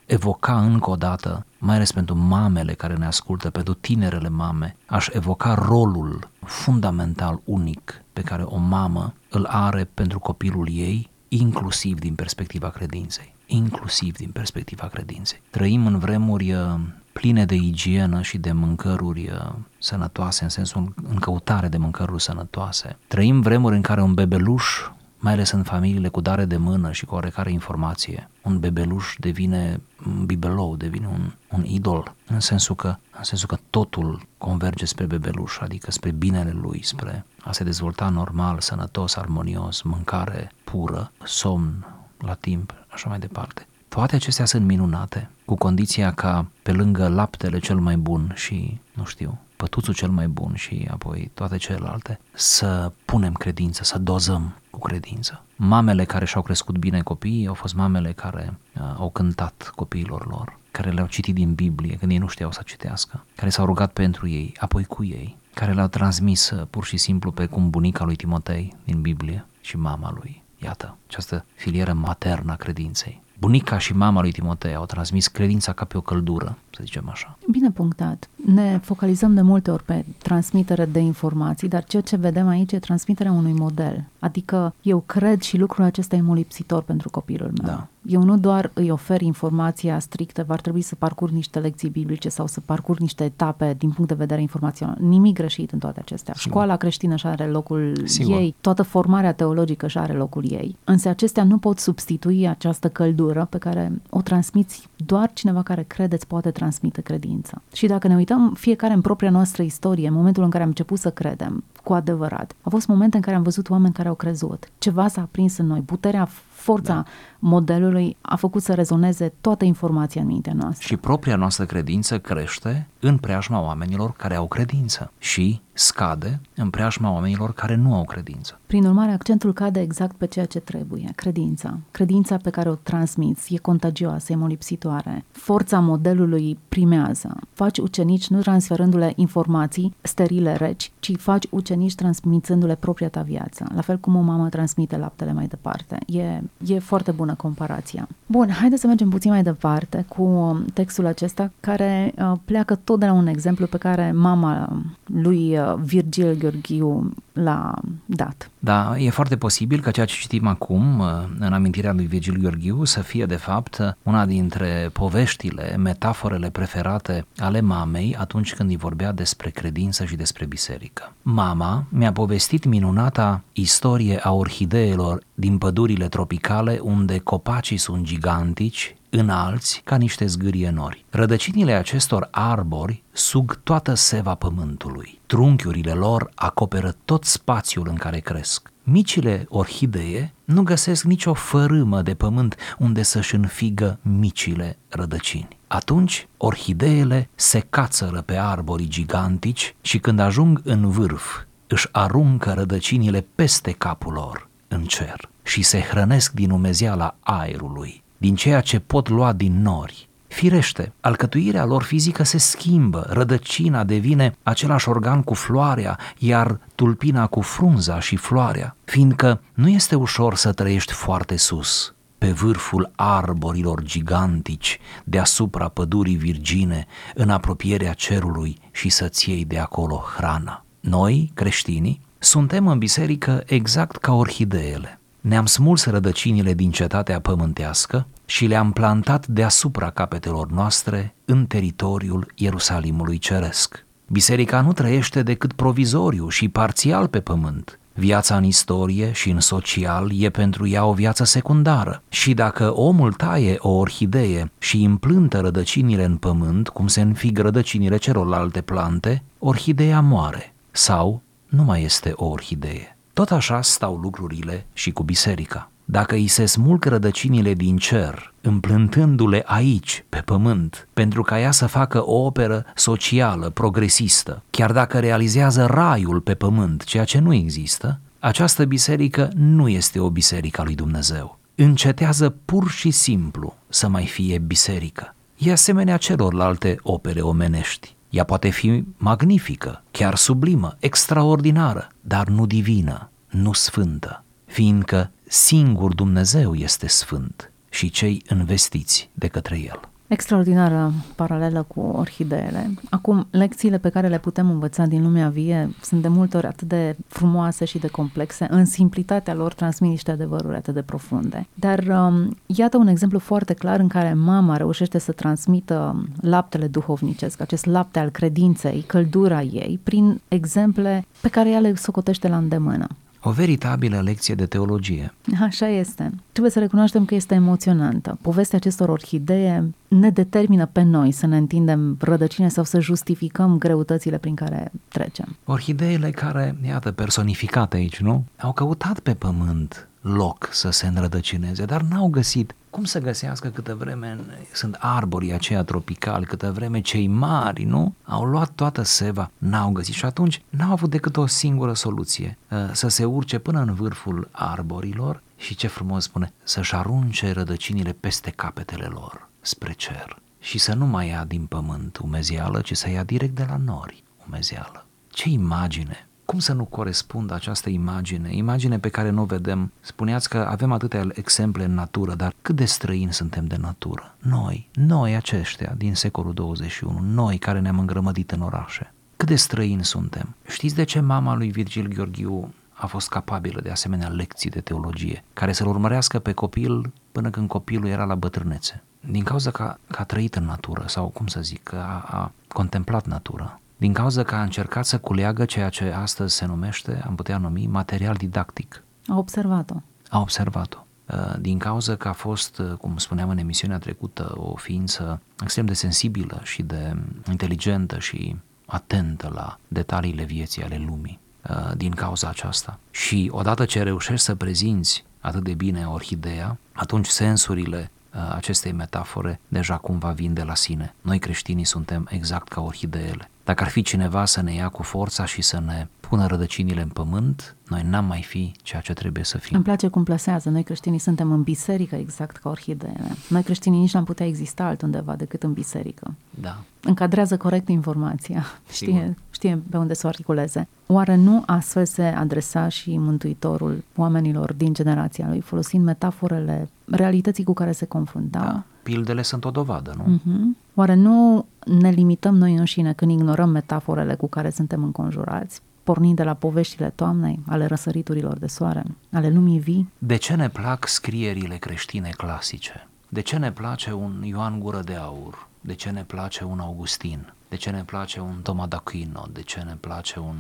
evoca 0.06 0.60
încă 0.62 0.90
o 0.90 0.96
dată, 0.96 1.46
mai 1.58 1.76
ales 1.76 1.92
pentru 1.92 2.16
mamele 2.16 2.74
care 2.74 2.94
ne 2.94 3.06
ascultă, 3.06 3.50
pentru 3.50 3.74
tinerele 3.74 4.30
mame, 4.30 4.76
aș 4.86 5.08
evoca 5.12 5.54
rolul 5.54 6.30
fundamental, 6.46 7.42
unic, 7.44 8.04
pe 8.14 8.22
care 8.22 8.44
o 8.44 8.58
mamă 8.58 9.14
îl 9.30 9.46
are 9.46 9.90
pentru 9.94 10.20
copilul 10.20 10.68
ei, 10.72 11.10
inclusiv 11.28 12.00
din 12.00 12.16
perspectiva 12.16 12.70
credinței. 12.70 13.34
Inclusiv 13.46 14.16
din 14.16 14.30
perspectiva 14.30 14.88
credinței. 14.88 15.42
Trăim 15.50 15.86
în 15.86 16.00
vremuri 16.00 16.54
uh, 16.54 16.80
pline 17.14 17.46
de 17.46 17.56
igienă 17.56 18.22
și 18.22 18.38
de 18.38 18.52
mâncăruri 18.52 19.30
uh, 19.30 19.54
sănătoase, 19.78 20.44
în 20.44 20.50
sensul 20.50 20.94
în 21.10 21.16
căutare 21.16 21.68
de 21.68 21.78
mâncăruri 21.78 22.22
sănătoase. 22.22 22.98
Trăim 23.08 23.42
vremuri 23.42 23.76
în 23.76 23.82
care 23.82 24.02
un 24.02 24.14
bebeluș 24.14 24.90
mai 25.26 25.34
ales 25.34 25.52
în 25.52 25.64
familiile 25.64 26.08
cu 26.08 26.22
dare 26.22 26.46
de 26.46 26.58
mână 26.58 26.92
și 26.92 27.06
cu 27.06 27.14
oarecare 27.14 27.52
informație. 27.52 28.30
Un 28.42 28.60
bebeluș 28.60 29.16
devine 29.18 29.82
un 30.08 30.26
bibelou, 30.26 30.76
devine 30.76 31.08
un, 31.08 31.32
un 31.52 31.64
idol, 31.66 32.16
în 32.28 32.40
sensul, 32.40 32.76
că, 32.76 32.96
în 33.18 33.24
sensul 33.24 33.48
că 33.48 33.58
totul 33.70 34.28
converge 34.38 34.86
spre 34.86 35.06
bebeluș, 35.06 35.60
adică 35.60 35.92
spre 35.92 36.12
binele 36.12 36.52
lui, 36.52 36.84
spre 36.84 37.26
a 37.42 37.52
se 37.52 37.64
dezvolta 37.64 38.10
normal, 38.10 38.60
sănătos, 38.60 39.16
armonios, 39.16 39.82
mâncare 39.82 40.52
pură, 40.64 41.12
somn 41.24 41.86
la 42.18 42.34
timp, 42.34 42.74
așa 42.88 43.10
mai 43.10 43.20
departe. 43.20 43.68
Toate 43.88 44.16
acestea 44.16 44.46
sunt 44.46 44.66
minunate, 44.66 45.30
cu 45.46 45.56
condiția 45.56 46.14
ca 46.14 46.46
pe 46.64 46.72
lângă 46.72 47.08
laptele 47.08 47.60
cel 47.60 47.80
mai 47.80 47.98
bun 47.98 48.32
și, 48.36 48.80
nu 48.94 49.06
știu, 49.06 49.40
pătuțul 49.56 49.94
cel 49.94 50.10
mai 50.10 50.28
bun 50.28 50.56
și 50.56 50.88
apoi 50.92 51.32
toate 51.34 51.58
celelalte, 51.58 52.20
să 52.34 52.92
punem 53.06 53.34
credință, 53.34 53.84
să 53.84 54.00
dozăm 54.00 54.56
cu 54.65 54.65
credință. 54.86 55.44
Mamele 55.56 56.06
care 56.06 56.26
și-au 56.26 56.42
crescut 56.42 56.78
bine 56.78 57.02
copiii 57.02 57.48
au 57.48 57.54
fost 57.54 57.76
mamele 57.76 58.12
care 58.12 58.58
uh, 58.74 58.82
au 58.98 59.10
cântat 59.10 59.72
copiilor 59.76 60.28
lor 60.28 60.58
care 60.76 60.90
le-au 60.90 61.08
citit 61.08 61.34
din 61.34 61.54
Biblie 61.54 61.96
când 61.96 62.12
ei 62.12 62.18
nu 62.18 62.28
știau 62.28 62.52
să 62.52 62.62
citească, 62.66 63.26
care 63.36 63.50
s-au 63.50 63.66
rugat 63.66 63.92
pentru 63.92 64.28
ei, 64.28 64.54
apoi 64.60 64.84
cu 64.84 65.04
ei, 65.04 65.38
care 65.54 65.74
le-au 65.74 65.88
transmis 65.88 66.50
uh, 66.50 66.68
pur 66.70 66.86
și 66.86 66.98
simplu 66.98 67.32
pe 67.32 67.46
cum 67.46 67.70
bunica 67.70 68.04
lui 68.04 68.16
Timotei 68.16 68.76
din 68.84 69.02
Biblie 69.02 69.46
și 69.62 69.78
mama 69.78 70.14
lui. 70.20 70.44
Iată, 70.58 70.98
această 71.08 71.46
filieră 71.56 71.94
maternă 71.94 72.52
a 72.52 72.56
credinței. 72.56 73.22
Bunica 73.40 73.78
și 73.78 73.96
mama 73.96 74.22
lui 74.22 74.32
Timotei 74.32 74.76
au 74.76 74.86
transmis 74.86 75.28
credința 75.28 75.74
ca 75.74 75.86
pe 75.86 75.98
o 75.98 76.02
căldură, 76.02 76.58
să 76.70 76.80
zicem 76.84 77.10
așa. 77.10 77.38
Bine 77.52 77.72
punctat. 77.72 78.30
Ne 78.46 78.80
focalizăm 78.84 79.34
de 79.34 79.42
multe 79.42 79.72
ori 79.72 79.84
pe 79.84 80.06
transmitere 80.18 80.86
de 80.86 81.00
informații, 81.00 81.68
dar 81.68 81.84
ceea 81.84 82.02
ce 82.02 82.16
vedem 82.16 82.48
aici 82.48 82.72
e 82.72 82.80
transmiterea 82.80 83.32
unui 83.32 83.54
model. 83.54 84.04
Adică 84.20 84.74
eu 84.82 85.00
cred 85.00 85.42
și 85.42 85.58
lucrul 85.58 85.84
acesta 85.84 86.16
e 86.16 86.22
molipsitor 86.22 86.84
pentru 86.84 87.10
copilul 87.10 87.52
meu. 87.62 87.68
Da. 87.68 87.88
Eu 88.08 88.24
nu 88.24 88.38
doar 88.38 88.72
îi 88.74 88.90
ofer 88.90 89.22
informația 89.22 90.00
strictă, 90.00 90.44
va 90.48 90.56
trebui 90.56 90.82
să 90.82 90.96
parcurg 90.96 91.34
niște 91.34 91.60
lecții 91.60 91.90
biblice 91.90 92.30
sau 92.30 92.48
să 92.48 92.60
parcurg 92.60 93.00
niște 93.00 93.24
etape 93.24 93.76
din 93.78 93.90
punct 93.90 94.10
de 94.10 94.18
vedere 94.18 94.42
informațional. 94.42 94.98
Nimic 95.00 95.36
greșit 95.36 95.72
în 95.72 95.80
toate 95.80 96.00
acestea. 96.00 96.34
Sigur. 96.38 96.52
Școala 96.52 96.76
creștină 96.76 97.16
și 97.16 97.28
are 97.28 97.46
locul 97.46 98.02
Sigur. 98.04 98.38
ei, 98.38 98.56
toată 98.62 98.84
formarea 98.84 99.34
teologică 99.34 99.88
și 99.88 99.98
are 99.98 100.14
locul 100.14 100.52
ei. 100.52 100.76
Însă 100.84 101.10
acestea 101.10 101.44
nu 101.44 101.58
pot 101.58 101.80
substitui 101.80 102.48
această 102.48 102.90
căldură 102.90 103.48
pe 103.50 103.58
care 103.58 104.02
o 104.10 104.22
transmiți 104.22 104.90
doar 104.96 105.32
cineva 105.34 105.62
care 105.62 105.84
crede 105.84 106.16
îți 106.16 106.28
poate 106.28 106.52
transmite 106.52 107.02
credința. 107.02 107.62
Și 107.74 107.88
dacă 107.88 108.08
ne 108.08 108.16
uităm 108.16 108.54
fiecare 108.58 108.94
în 108.94 109.02
propria 109.02 109.30
noastră 109.30 109.64
istorie, 109.64 110.08
în 110.08 110.14
momentul 110.14 110.44
în 110.44 110.50
care 110.50 110.64
am 110.64 110.70
început 110.70 111.00
să 111.00 111.12
credem 111.12 111.64
cu 111.84 111.94
adevărat, 111.94 112.56
au 112.62 112.72
fost 112.72 112.88
momente 112.88 113.16
în 113.16 113.22
care 113.22 113.36
am 113.36 113.44
văzut 113.44 113.70
oameni 113.70 113.94
care 113.94 114.08
au 114.08 114.16
crezut. 114.16 114.70
Ceva 114.78 115.08
s-a 115.08 115.22
aprins 115.22 115.58
în 115.58 115.66
noi, 115.66 115.80
puterea, 115.80 116.28
forța 116.66 116.94
da. 116.94 117.04
modelului 117.40 118.18
a 118.22 118.36
făcut 118.36 118.62
să 118.62 118.74
rezoneze 118.74 119.34
toată 119.42 119.66
informația 119.66 120.22
în 120.22 120.28
mintea 120.28 120.54
noastră. 120.54 120.88
Și 120.88 120.98
propria 120.98 121.36
noastră 121.36 121.66
credință 121.66 122.20
crește 122.20 122.88
în 123.08 123.18
preajma 123.18 123.62
oamenilor 123.62 124.12
care 124.12 124.36
au 124.36 124.48
credință 124.48 125.12
și 125.18 125.62
scade 125.74 126.42
în 126.56 126.70
preajma 126.70 127.12
oamenilor 127.12 127.54
care 127.54 127.76
nu 127.76 127.96
au 127.96 128.04
credință. 128.04 128.60
Prin 128.66 128.86
urmare, 128.86 129.12
accentul 129.12 129.54
cade 129.54 129.80
exact 129.80 130.16
pe 130.16 130.26
ceea 130.26 130.46
ce 130.46 130.60
trebuie, 130.60 131.12
credința. 131.16 131.78
Credința 131.92 132.38
pe 132.38 132.50
care 132.50 132.70
o 132.70 132.76
transmiți 132.76 133.54
e 133.54 133.58
contagioasă, 133.58 134.32
e 134.32 134.36
molipsitoare. 134.36 135.26
Forța 135.32 135.80
modelului 135.80 136.58
primează. 136.70 137.36
Faci 137.54 137.78
ucenici 137.78 138.28
nu 138.28 138.40
transferându-le 138.40 139.14
informații 139.16 139.96
sterile, 140.02 140.56
reci, 140.56 140.92
ci 141.00 141.12
faci 141.18 141.46
ucenici 141.50 141.96
transmițându-le 141.96 142.76
propria 142.76 143.10
ta 143.10 143.22
viață. 143.22 143.66
La 143.76 143.82
fel 143.82 143.98
cum 143.98 144.16
o 144.16 144.22
mamă 144.22 144.50
transmite 144.50 144.98
laptele 144.98 145.34
mai 145.34 145.48
departe. 145.48 145.98
E, 146.08 146.42
e 146.66 146.80
foarte 146.80 147.12
bună 147.12 147.34
comparația. 147.34 148.08
Bun, 148.28 148.50
haideți 148.50 148.82
să 148.82 148.88
mergem 148.88 149.10
puțin 149.10 149.32
mai 149.32 149.44
departe 149.44 150.06
cu 150.08 150.58
textul 150.74 151.06
acesta 151.06 151.52
care 151.60 152.14
uh, 152.18 152.32
pleacă 152.46 152.76
tot 152.76 153.00
de 153.00 153.06
la 153.06 153.14
un 153.14 153.28
exemplu 153.28 153.66
pe 153.66 153.78
care 153.78 154.12
mama 154.12 154.82
lui 155.06 155.58
uh, 155.58 155.74
Virgil 155.84 156.36
Gheorghiu 156.38 157.14
l-a 157.36 157.74
dat. 158.06 158.50
Da, 158.60 158.98
e 158.98 159.10
foarte 159.10 159.38
posibil 159.38 159.80
ca 159.80 159.92
ceea 159.92 160.06
ce 160.06 160.20
citim 160.20 160.48
acum 160.48 161.00
uh, 161.00 161.08
în 161.40 161.54
amintirea 161.54 161.94
lui 161.94 162.06
Virgil 162.06 162.38
Gheorghiu 162.38 162.84
să 162.84 163.02
fie 163.02 163.26
de 163.26 163.36
fapt 163.36 163.98
una 164.04 164.26
dintre 164.26 164.90
poveștile, 164.94 165.76
metaforele 165.78 166.50
preferate 166.50 167.26
ale 167.38 167.62
mamei 167.62 168.16
atunci 168.20 168.54
când 168.54 168.70
îi 168.70 168.78
vorbea 168.78 169.12
despre 169.12 169.50
credință 169.50 170.06
și 170.06 170.16
despre 170.16 170.46
biserică. 170.46 171.14
Mama 171.22 171.86
mi-a 171.90 172.12
povestit 172.12 172.66
minunata 172.66 173.42
istorie 173.54 174.20
a 174.24 174.32
orhideelor 174.32 175.24
din 175.34 175.58
pădurile 175.58 176.08
tropicale 176.08 176.80
unde 176.82 177.20
copacii 177.20 177.78
sunt 177.78 178.04
gigantici, 178.04 178.96
înalți 179.20 179.82
ca 179.84 179.96
niște 179.96 180.26
zgârie 180.26 180.70
nori. 180.70 181.06
Rădăcinile 181.10 181.74
acestor 181.74 182.28
arbori 182.32 183.04
sug 183.12 183.60
toată 183.64 183.94
seva 183.94 184.36
pământului. 184.36 185.20
Trunchiurile 185.26 185.92
lor 185.92 186.32
acoperă 186.36 186.96
tot 187.06 187.24
spațiul 187.24 187.88
în 187.90 187.96
care 187.96 188.20
cresc. 188.20 188.72
Micile 188.84 189.46
orhidee 189.50 190.34
nu 190.46 190.62
găsesc 190.62 191.04
nicio 191.04 191.34
fărâmă 191.34 192.02
de 192.02 192.14
pământ 192.14 192.56
unde 192.78 193.02
să-și 193.02 193.36
înfigă 193.36 194.00
micile 194.02 194.78
rădăcini. 194.90 195.58
Atunci, 195.68 196.28
orhideele 196.38 197.30
se 197.36 197.60
cațără 197.60 198.22
pe 198.22 198.38
arborii 198.38 198.88
gigantici 198.88 199.76
și 199.82 200.00
când 200.00 200.20
ajung 200.20 200.62
în 200.64 200.90
vârf, 200.90 201.44
își 201.68 201.88
aruncă 201.92 202.54
rădăcinile 202.54 203.26
peste 203.36 203.72
capul 203.72 204.14
lor, 204.14 204.50
în 204.68 204.84
cer, 204.84 205.30
și 205.44 205.62
se 205.62 205.82
hrănesc 205.82 206.32
din 206.32 206.50
umezeala 206.50 207.16
aerului, 207.20 208.04
din 208.18 208.36
ceea 208.36 208.62
ce 208.62 208.80
pot 208.80 209.10
lua 209.10 209.34
din 209.34 209.62
nori. 209.62 210.10
Firește, 210.28 210.94
alcătuirea 211.02 211.66
lor 211.66 211.84
fizică 211.84 212.24
se 212.24 212.38
schimbă, 212.38 213.06
rădăcina 213.10 213.84
devine 213.84 214.38
același 214.44 214.90
organ 214.90 215.22
cu 215.22 215.34
floarea, 215.34 216.00
iar 216.18 216.60
tulpina 216.76 217.28
cu 217.28 217.42
frunza 217.42 218.00
și 218.00 218.16
floarea, 218.16 218.76
fiindcă 218.84 219.42
nu 219.54 219.70
este 219.70 219.96
ușor 219.96 220.36
să 220.36 220.52
trăiești 220.52 220.94
foarte 220.94 221.38
sus, 221.38 221.96
pe 222.18 222.32
vârful 222.32 222.92
arborilor 222.96 223.84
gigantici, 223.84 224.80
deasupra 225.04 225.68
pădurii 225.68 226.16
virgine, 226.16 226.86
în 227.14 227.30
apropierea 227.30 227.94
cerului 227.94 228.58
și 228.72 228.90
să-ți 228.90 229.30
iei 229.30 229.46
de 229.46 229.60
acolo 229.60 230.04
hrana. 230.16 230.66
Noi, 230.80 231.32
creștinii, 231.34 232.02
suntem 232.20 232.68
în 232.68 232.78
biserică 232.78 233.44
exact 233.46 233.96
ca 233.96 234.14
orhideele. 234.14 235.00
Ne-am 235.26 235.46
smuls 235.46 235.86
rădăcinile 235.86 236.54
din 236.54 236.72
cetatea 236.72 237.20
pământească 237.20 238.08
și 238.26 238.46
le-am 238.46 238.72
plantat 238.72 239.28
deasupra 239.28 239.90
capetelor 239.90 240.52
noastre 240.52 241.16
în 241.26 241.46
teritoriul 241.46 242.32
Ierusalimului 242.36 243.18
Ceresc. 243.18 243.86
Biserica 244.08 244.62
nu 244.62 244.74
trăiește 244.74 245.24
decât 245.24 245.54
provizoriu 245.54 246.30
și 246.30 246.50
parțial 246.50 247.08
pe 247.08 247.20
pământ. 247.20 247.80
Viața 247.94 248.36
în 248.36 248.44
istorie 248.44 249.12
și 249.12 249.30
în 249.30 249.40
social 249.40 250.10
e 250.22 250.30
pentru 250.30 250.68
ea 250.68 250.86
o 250.86 250.94
viață 250.94 251.24
secundară 251.24 252.02
și 252.10 252.34
dacă 252.34 252.76
omul 252.76 253.14
taie 253.14 253.56
o 253.60 253.70
orhidee 253.70 254.52
și 254.58 254.84
împlântă 254.84 255.40
rădăcinile 255.40 256.04
în 256.04 256.18
pământ, 256.18 256.70
cum 256.70 256.88
se 256.88 257.02
înfig 257.02 257.38
rădăcinile 257.38 257.98
celorlalte 257.98 258.62
plante, 258.62 259.24
orhideea 259.40 260.02
moare 260.02 260.54
sau 260.72 261.22
nu 261.46 261.64
mai 261.64 261.84
este 261.84 262.12
o 262.16 262.26
orhidee. 262.26 262.95
Tot 263.16 263.32
așa 263.32 263.62
stau 263.62 263.96
lucrurile 263.96 264.66
și 264.74 264.92
cu 264.92 265.04
biserica. 265.04 265.72
Dacă 265.86 266.16
îi 266.16 266.28
se 266.28 266.46
smulg 266.46 266.86
rădăcinile 266.86 267.54
din 267.54 267.78
cer, 267.78 268.34
împlântându-le 268.42 269.44
aici, 269.46 270.06
pe 270.10 270.22
pământ, 270.26 270.88
pentru 270.94 271.22
ca 271.22 271.40
ea 271.40 271.52
să 271.52 271.66
facă 271.66 272.06
o 272.06 272.26
operă 272.26 272.66
socială, 272.76 273.50
progresistă, 273.50 274.44
chiar 274.50 274.72
dacă 274.72 275.00
realizează 275.00 275.66
raiul 275.66 276.22
pe 276.22 276.34
pământ, 276.34 276.84
ceea 276.84 277.04
ce 277.04 277.20
nu 277.20 277.34
există, 277.34 278.00
această 278.20 278.66
biserică 278.66 279.30
nu 279.36 279.68
este 279.68 280.00
o 280.00 280.10
biserică 280.10 280.62
a 280.62 280.64
lui 280.64 280.76
Dumnezeu. 280.76 281.40
Încetează 281.56 282.30
pur 282.46 282.70
și 282.70 282.92
simplu 282.92 283.56
să 283.68 283.88
mai 283.88 284.06
fie 284.06 284.38
biserică. 284.38 285.16
E 285.38 285.52
asemenea 285.52 285.98
celorlalte 285.98 286.78
opere 286.82 287.22
omenești. 287.22 287.95
Ea 288.16 288.24
poate 288.24 288.50
fi 288.50 288.84
magnifică, 288.98 289.84
chiar 289.92 290.16
sublimă, 290.16 290.76
extraordinară, 290.80 291.88
dar 292.02 292.28
nu 292.28 292.46
divină, 292.46 293.10
nu 293.30 293.54
sfântă, 293.54 294.24
fiindcă 294.46 295.12
singur 295.28 295.94
Dumnezeu 295.94 296.54
este 296.54 296.88
sfânt 296.88 297.52
și 297.70 297.90
cei 297.90 298.24
învestiți 298.28 299.10
de 299.14 299.28
către 299.28 299.60
El. 299.60 299.90
Extraordinară 300.16 300.94
paralelă 301.16 301.66
cu 301.68 301.80
orhideele. 301.80 302.74
Acum, 302.90 303.28
lecțiile 303.30 303.78
pe 303.78 303.90
care 303.90 304.08
le 304.08 304.20
putem 304.20 304.50
învăța 304.50 304.86
din 304.86 305.04
lumea 305.04 305.30
vie 305.30 305.76
sunt 305.82 306.02
de 306.02 306.08
multe 306.08 306.38
ori 306.38 306.46
atât 306.46 306.68
de 306.68 306.96
frumoase 307.08 307.66
și 307.66 307.78
de 307.78 307.88
complexe, 307.88 308.48
în 308.50 308.66
simplitatea 308.66 309.34
lor 309.34 309.54
transmit 309.54 309.90
niște 309.90 310.12
adevăruri 310.12 310.56
atât 310.56 310.74
de 310.74 310.82
profunde. 310.82 311.48
Dar 311.54 311.80
um, 311.80 312.38
iată 312.46 312.78
un 312.78 312.88
exemplu 312.88 313.20
foarte 313.20 313.54
clar 313.54 313.80
în 313.80 313.88
care 313.88 314.14
mama 314.14 314.58
reușește 314.58 314.98
să 314.98 315.12
transmită 315.12 316.06
laptele 316.22 316.68
duhovnicesc, 316.68 317.42
acest 317.42 317.66
lapte 317.66 318.00
al 318.00 318.10
credinței, 318.10 318.84
căldura 318.88 319.42
ei, 319.42 319.80
prin 319.84 320.22
exemple 320.28 321.06
pe 321.22 321.30
care 321.30 321.50
ea 321.50 321.60
le 321.60 321.76
socotește 321.76 322.28
la 322.28 322.38
îndemână. 322.38 322.88
O 323.28 323.32
veritabilă 323.32 324.02
lecție 324.02 324.36
de 324.36 324.46
teologie. 324.46 325.14
Așa 325.42 325.68
este. 325.68 326.12
Trebuie 326.32 326.52
să 326.52 326.60
recunoaștem 326.60 327.06
că 327.06 327.16
este 327.16 327.34
emoționantă. 327.34 328.18
Povestea 328.22 328.58
acestor 328.58 328.90
orhidee 328.90 329.74
ne 329.88 330.10
determină 330.10 330.66
pe 330.66 330.82
noi 330.82 331.12
să 331.12 331.26
ne 331.26 331.38
întindem 331.38 331.98
rădăcine 332.00 332.50
sau 332.50 332.64
să 332.64 332.80
justificăm 332.80 333.58
greutățile 333.58 334.18
prin 334.18 334.36
care 334.36 334.72
trecem. 334.88 335.38
Orhideele 335.46 336.10
care, 336.10 336.56
iată, 336.68 336.92
personificate 336.92 337.76
aici, 337.76 338.00
nu? 338.00 338.24
Au 338.38 338.54
căutat 338.54 339.00
pe 339.00 339.14
pământ 339.14 339.88
loc 340.02 340.50
să 340.52 340.70
se 340.70 340.88
înrădăcineze, 340.88 341.66
dar 341.66 341.82
n-au 341.82 342.08
găsit 342.08 342.56
cum 342.76 342.84
să 342.84 343.00
găsească 343.00 343.48
câtă 343.48 343.76
vreme 343.76 344.20
sunt 344.54 344.78
arborii 344.80 345.34
aceia 345.34 345.64
tropicali, 345.64 346.26
câtă 346.26 346.52
vreme 346.52 346.82
cei 346.82 347.08
mari, 347.08 347.64
nu? 347.64 347.94
Au 348.04 348.24
luat 348.24 348.50
toată 348.50 348.82
seva, 348.82 349.32
n-au 349.38 349.72
găsit 349.72 349.94
și 349.94 350.06
atunci 350.06 350.42
n-au 350.50 350.72
avut 350.72 350.90
decât 350.90 351.18
o 351.18 351.26
singură 351.26 351.74
soluție, 351.74 352.38
să 352.72 352.88
se 352.88 353.06
urce 353.06 353.38
până 353.38 353.60
în 353.60 353.74
vârful 353.74 354.28
arborilor 354.32 355.22
și 355.38 355.56
ce 355.56 355.68
frumos 355.68 356.04
spune, 356.04 356.34
să-și 356.44 356.76
arunce 356.76 357.32
rădăcinile 357.32 357.92
peste 358.00 358.30
capetele 358.30 358.86
lor 358.86 359.30
spre 359.42 359.74
cer 359.74 360.20
și 360.40 360.58
să 360.58 360.74
nu 360.74 360.86
mai 360.86 361.08
ia 361.08 361.26
din 361.28 361.46
pământ 361.46 361.98
umezială, 361.98 362.62
ci 362.62 362.76
să 362.76 362.90
ia 362.90 363.04
direct 363.04 363.36
de 363.36 363.46
la 363.50 363.58
nori 363.58 364.04
umezială. 364.28 364.86
Ce 365.10 365.30
imagine! 365.30 366.08
Cum 366.36 366.44
să 366.44 366.54
nu 366.54 366.66
corespundă 366.66 367.34
această 367.34 367.70
imagine, 367.70 368.36
imagine 368.36 368.80
pe 368.80 368.90
care 368.90 369.10
nu 369.10 369.22
o 369.22 369.26
vedem? 369.26 369.72
Spuneați 369.80 370.30
că 370.30 370.38
avem 370.38 370.72
atâtea 370.72 371.08
exemple 371.14 371.64
în 371.64 371.74
natură, 371.74 372.16
dar 372.16 372.34
cât 372.42 372.56
de 372.56 372.66
străini 372.66 373.14
suntem 373.14 373.46
de 373.46 373.56
natură? 373.60 374.16
Noi, 374.20 374.70
noi 374.74 375.16
aceștia 375.16 375.74
din 375.78 375.96
secolul 375.96 376.34
21, 376.34 377.00
noi 377.00 377.38
care 377.38 377.60
ne-am 377.60 377.80
îngrămădit 377.80 378.32
în 378.32 378.42
orașe. 378.42 378.94
Cât 379.18 379.28
de 379.28 379.36
străini 379.36 379.84
suntem? 379.86 380.36
Știți 380.48 380.76
de 380.76 380.84
ce 380.84 381.00
mama 381.00 381.36
lui 381.36 381.52
Virgil 381.52 381.88
Gheorghiu 381.88 382.54
a 382.74 382.86
fost 382.86 383.10
capabilă 383.10 383.62
de 383.62 383.70
asemenea 383.70 384.08
lecții 384.08 384.50
de 384.50 384.60
teologie, 384.60 385.24
care 385.34 385.52
să-l 385.52 385.68
urmărească 385.68 386.20
pe 386.20 386.32
copil 386.32 386.94
până 387.12 387.30
când 387.30 387.48
copilul 387.48 387.88
era 387.88 388.04
la 388.04 388.16
bătrânețe? 388.16 388.84
Din 389.00 389.24
cauza 389.24 389.52
că, 389.52 389.76
că 389.92 390.02
a 390.02 390.04
trăit 390.04 390.36
în 390.36 390.46
natură, 390.46 390.84
sau 390.88 391.08
cum 391.08 391.28
să 391.28 391.42
zic, 391.42 391.64
că 391.64 391.76
a, 391.76 392.06
a 392.08 392.32
contemplat 392.48 393.06
natura, 393.06 393.60
din 393.78 393.94
cauza 393.94 394.24
că 394.24 394.36
a 394.36 394.42
încercat 394.42 394.86
să 394.86 394.98
culeagă 394.98 395.46
ceea 395.46 395.70
ce 395.70 395.92
astăzi 395.92 396.36
se 396.36 396.46
numește, 396.46 397.04
am 397.06 397.16
putea 397.16 397.38
numi, 397.38 397.68
material 397.68 398.16
didactic. 398.16 398.84
A 399.08 399.18
observat-o. 399.18 399.76
A 400.10 400.20
observat-o. 400.20 400.86
Uh, 401.06 401.36
din 401.40 401.58
cauza 401.58 401.96
că 401.96 402.08
a 402.08 402.14
fost, 402.14 402.58
uh, 402.58 402.72
cum 402.72 402.98
spuneam 402.98 403.30
în 403.30 403.38
emisiunea 403.38 403.78
trecută, 403.78 404.34
o 404.38 404.56
ființă 404.56 405.22
extrem 405.42 405.66
de 405.66 405.74
sensibilă 405.74 406.40
și 406.44 406.62
de 406.62 406.96
inteligentă 407.30 408.00
și 408.00 408.36
atentă 408.66 409.32
la 409.34 409.60
detaliile 409.68 410.24
vieții 410.24 410.64
ale 410.64 410.78
lumii 410.88 411.20
uh, 411.50 411.72
din 411.78 411.92
cauza 411.92 412.28
aceasta. 412.28 412.80
Și 412.92 413.30
odată 413.32 413.66
ce 413.66 413.84
reușești 413.84 414.26
să 414.26 414.36
prezinți 414.36 415.06
atât 415.20 415.44
de 415.44 415.54
bine 415.54 415.88
orhideea, 415.88 416.58
atunci 416.74 417.08
sensurile 417.08 417.92
acestei 418.36 418.72
metafore 418.72 419.40
deja 419.48 419.78
cumva 419.78 420.12
vin 420.12 420.34
de 420.34 420.44
la 420.44 420.56
sine. 420.56 420.96
Noi 421.02 421.20
creștinii 421.20 421.64
suntem 421.64 422.08
exact 422.10 422.48
ca 422.48 422.62
orhideele. 422.62 423.30
Dacă 423.46 423.64
ar 423.64 423.70
fi 423.70 423.82
cineva 423.82 424.26
să 424.26 424.42
ne 424.42 424.54
ia 424.54 424.70
cu 424.70 424.84
forța 424.84 425.26
și 425.26 425.42
să 425.42 425.62
ne 425.66 425.88
pună 426.00 426.26
rădăcinile 426.26 426.82
în 426.82 426.88
pământ, 426.88 427.56
noi 427.68 427.82
n-am 427.90 428.06
mai 428.06 428.22
fi 428.22 428.52
ceea 428.62 428.82
ce 428.82 428.94
trebuie 428.94 429.24
să 429.24 429.38
fim. 429.38 429.56
Îmi 429.56 429.64
place 429.64 429.88
cum 429.88 430.04
plasează. 430.04 430.50
Noi 430.50 430.64
creștinii 430.64 431.00
suntem 431.00 431.32
în 431.32 431.42
biserică 431.42 431.96
exact 431.96 432.38
ca 432.38 432.50
orhideele. 432.50 433.16
Noi 433.30 433.44
creștinii 433.44 433.80
nici 433.80 433.94
n-am 433.94 434.04
putea 434.04 434.26
exista 434.26 434.64
altundeva 434.64 435.16
decât 435.16 435.44
în 435.44 435.54
biserică. 435.54 436.14
Da. 436.30 436.58
Încadrează 436.82 437.38
corect 437.38 437.70
informația. 437.70 438.46
Știe, 438.72 439.18
știe 439.30 439.62
pe 439.70 439.78
unde 439.78 439.94
să 439.94 440.06
o 440.06 440.10
articuleze. 440.10 440.68
Oare 440.88 441.16
nu 441.16 441.44
astfel 441.46 441.86
se 441.86 442.04
adresa 442.04 442.68
și 442.68 442.98
Mântuitorul 442.98 443.84
oamenilor 443.96 444.54
din 444.54 444.74
generația 444.74 445.28
lui, 445.28 445.42
folosind 445.42 445.86
metaforele 445.86 446.70
realității 446.86 447.44
cu 447.44 447.54
care 447.54 447.72
se 447.72 447.86
confruntau? 447.86 448.44
Da. 448.44 448.64
Pildele 448.86 449.22
sunt 449.22 449.46
o 449.46 449.52
dovadă, 449.52 449.94
nu? 449.98 450.18
Uh-huh. 450.18 450.58
Oare 450.74 450.94
nu 450.94 451.46
ne 451.66 451.90
limităm 451.90 452.36
noi 452.36 452.56
înșine 452.56 452.94
când 452.94 453.12
ignorăm 453.12 453.50
metaforele 453.50 454.16
cu 454.16 454.28
care 454.28 454.50
suntem 454.50 454.84
înconjurați? 454.84 455.62
pornind 455.84 456.16
de 456.16 456.24
la 456.24 456.34
poveștile 456.34 456.90
toamnei, 456.96 457.40
ale 457.48 457.66
răsăriturilor 457.66 458.38
de 458.38 458.48
soare, 458.48 458.84
ale 459.12 459.30
lumii 459.30 459.60
vii. 459.60 459.90
De 459.98 460.16
ce 460.16 460.36
ne 460.36 460.50
plac 460.50 460.88
scrierile 460.88 461.56
creștine 461.56 462.10
clasice? 462.18 462.88
De 463.10 463.22
ce 463.22 463.38
ne 463.38 463.52
place 463.52 463.94
un 463.94 464.24
Ioan 464.24 464.60
Gură 464.60 464.82
de 464.82 464.94
Aur? 464.94 465.48
De 465.62 465.74
ce 465.74 465.90
ne 465.90 466.04
place 466.04 466.44
un 466.44 466.60
Augustin? 466.60 467.34
De 467.50 467.56
ce 467.56 467.70
ne 467.70 467.84
place 467.84 468.20
un 468.20 468.42
Toma 468.44 468.66
d'Aquino? 468.66 469.26
De 469.32 469.42
ce 469.42 469.60
ne 469.60 469.76
place 469.80 470.20
un 470.20 470.36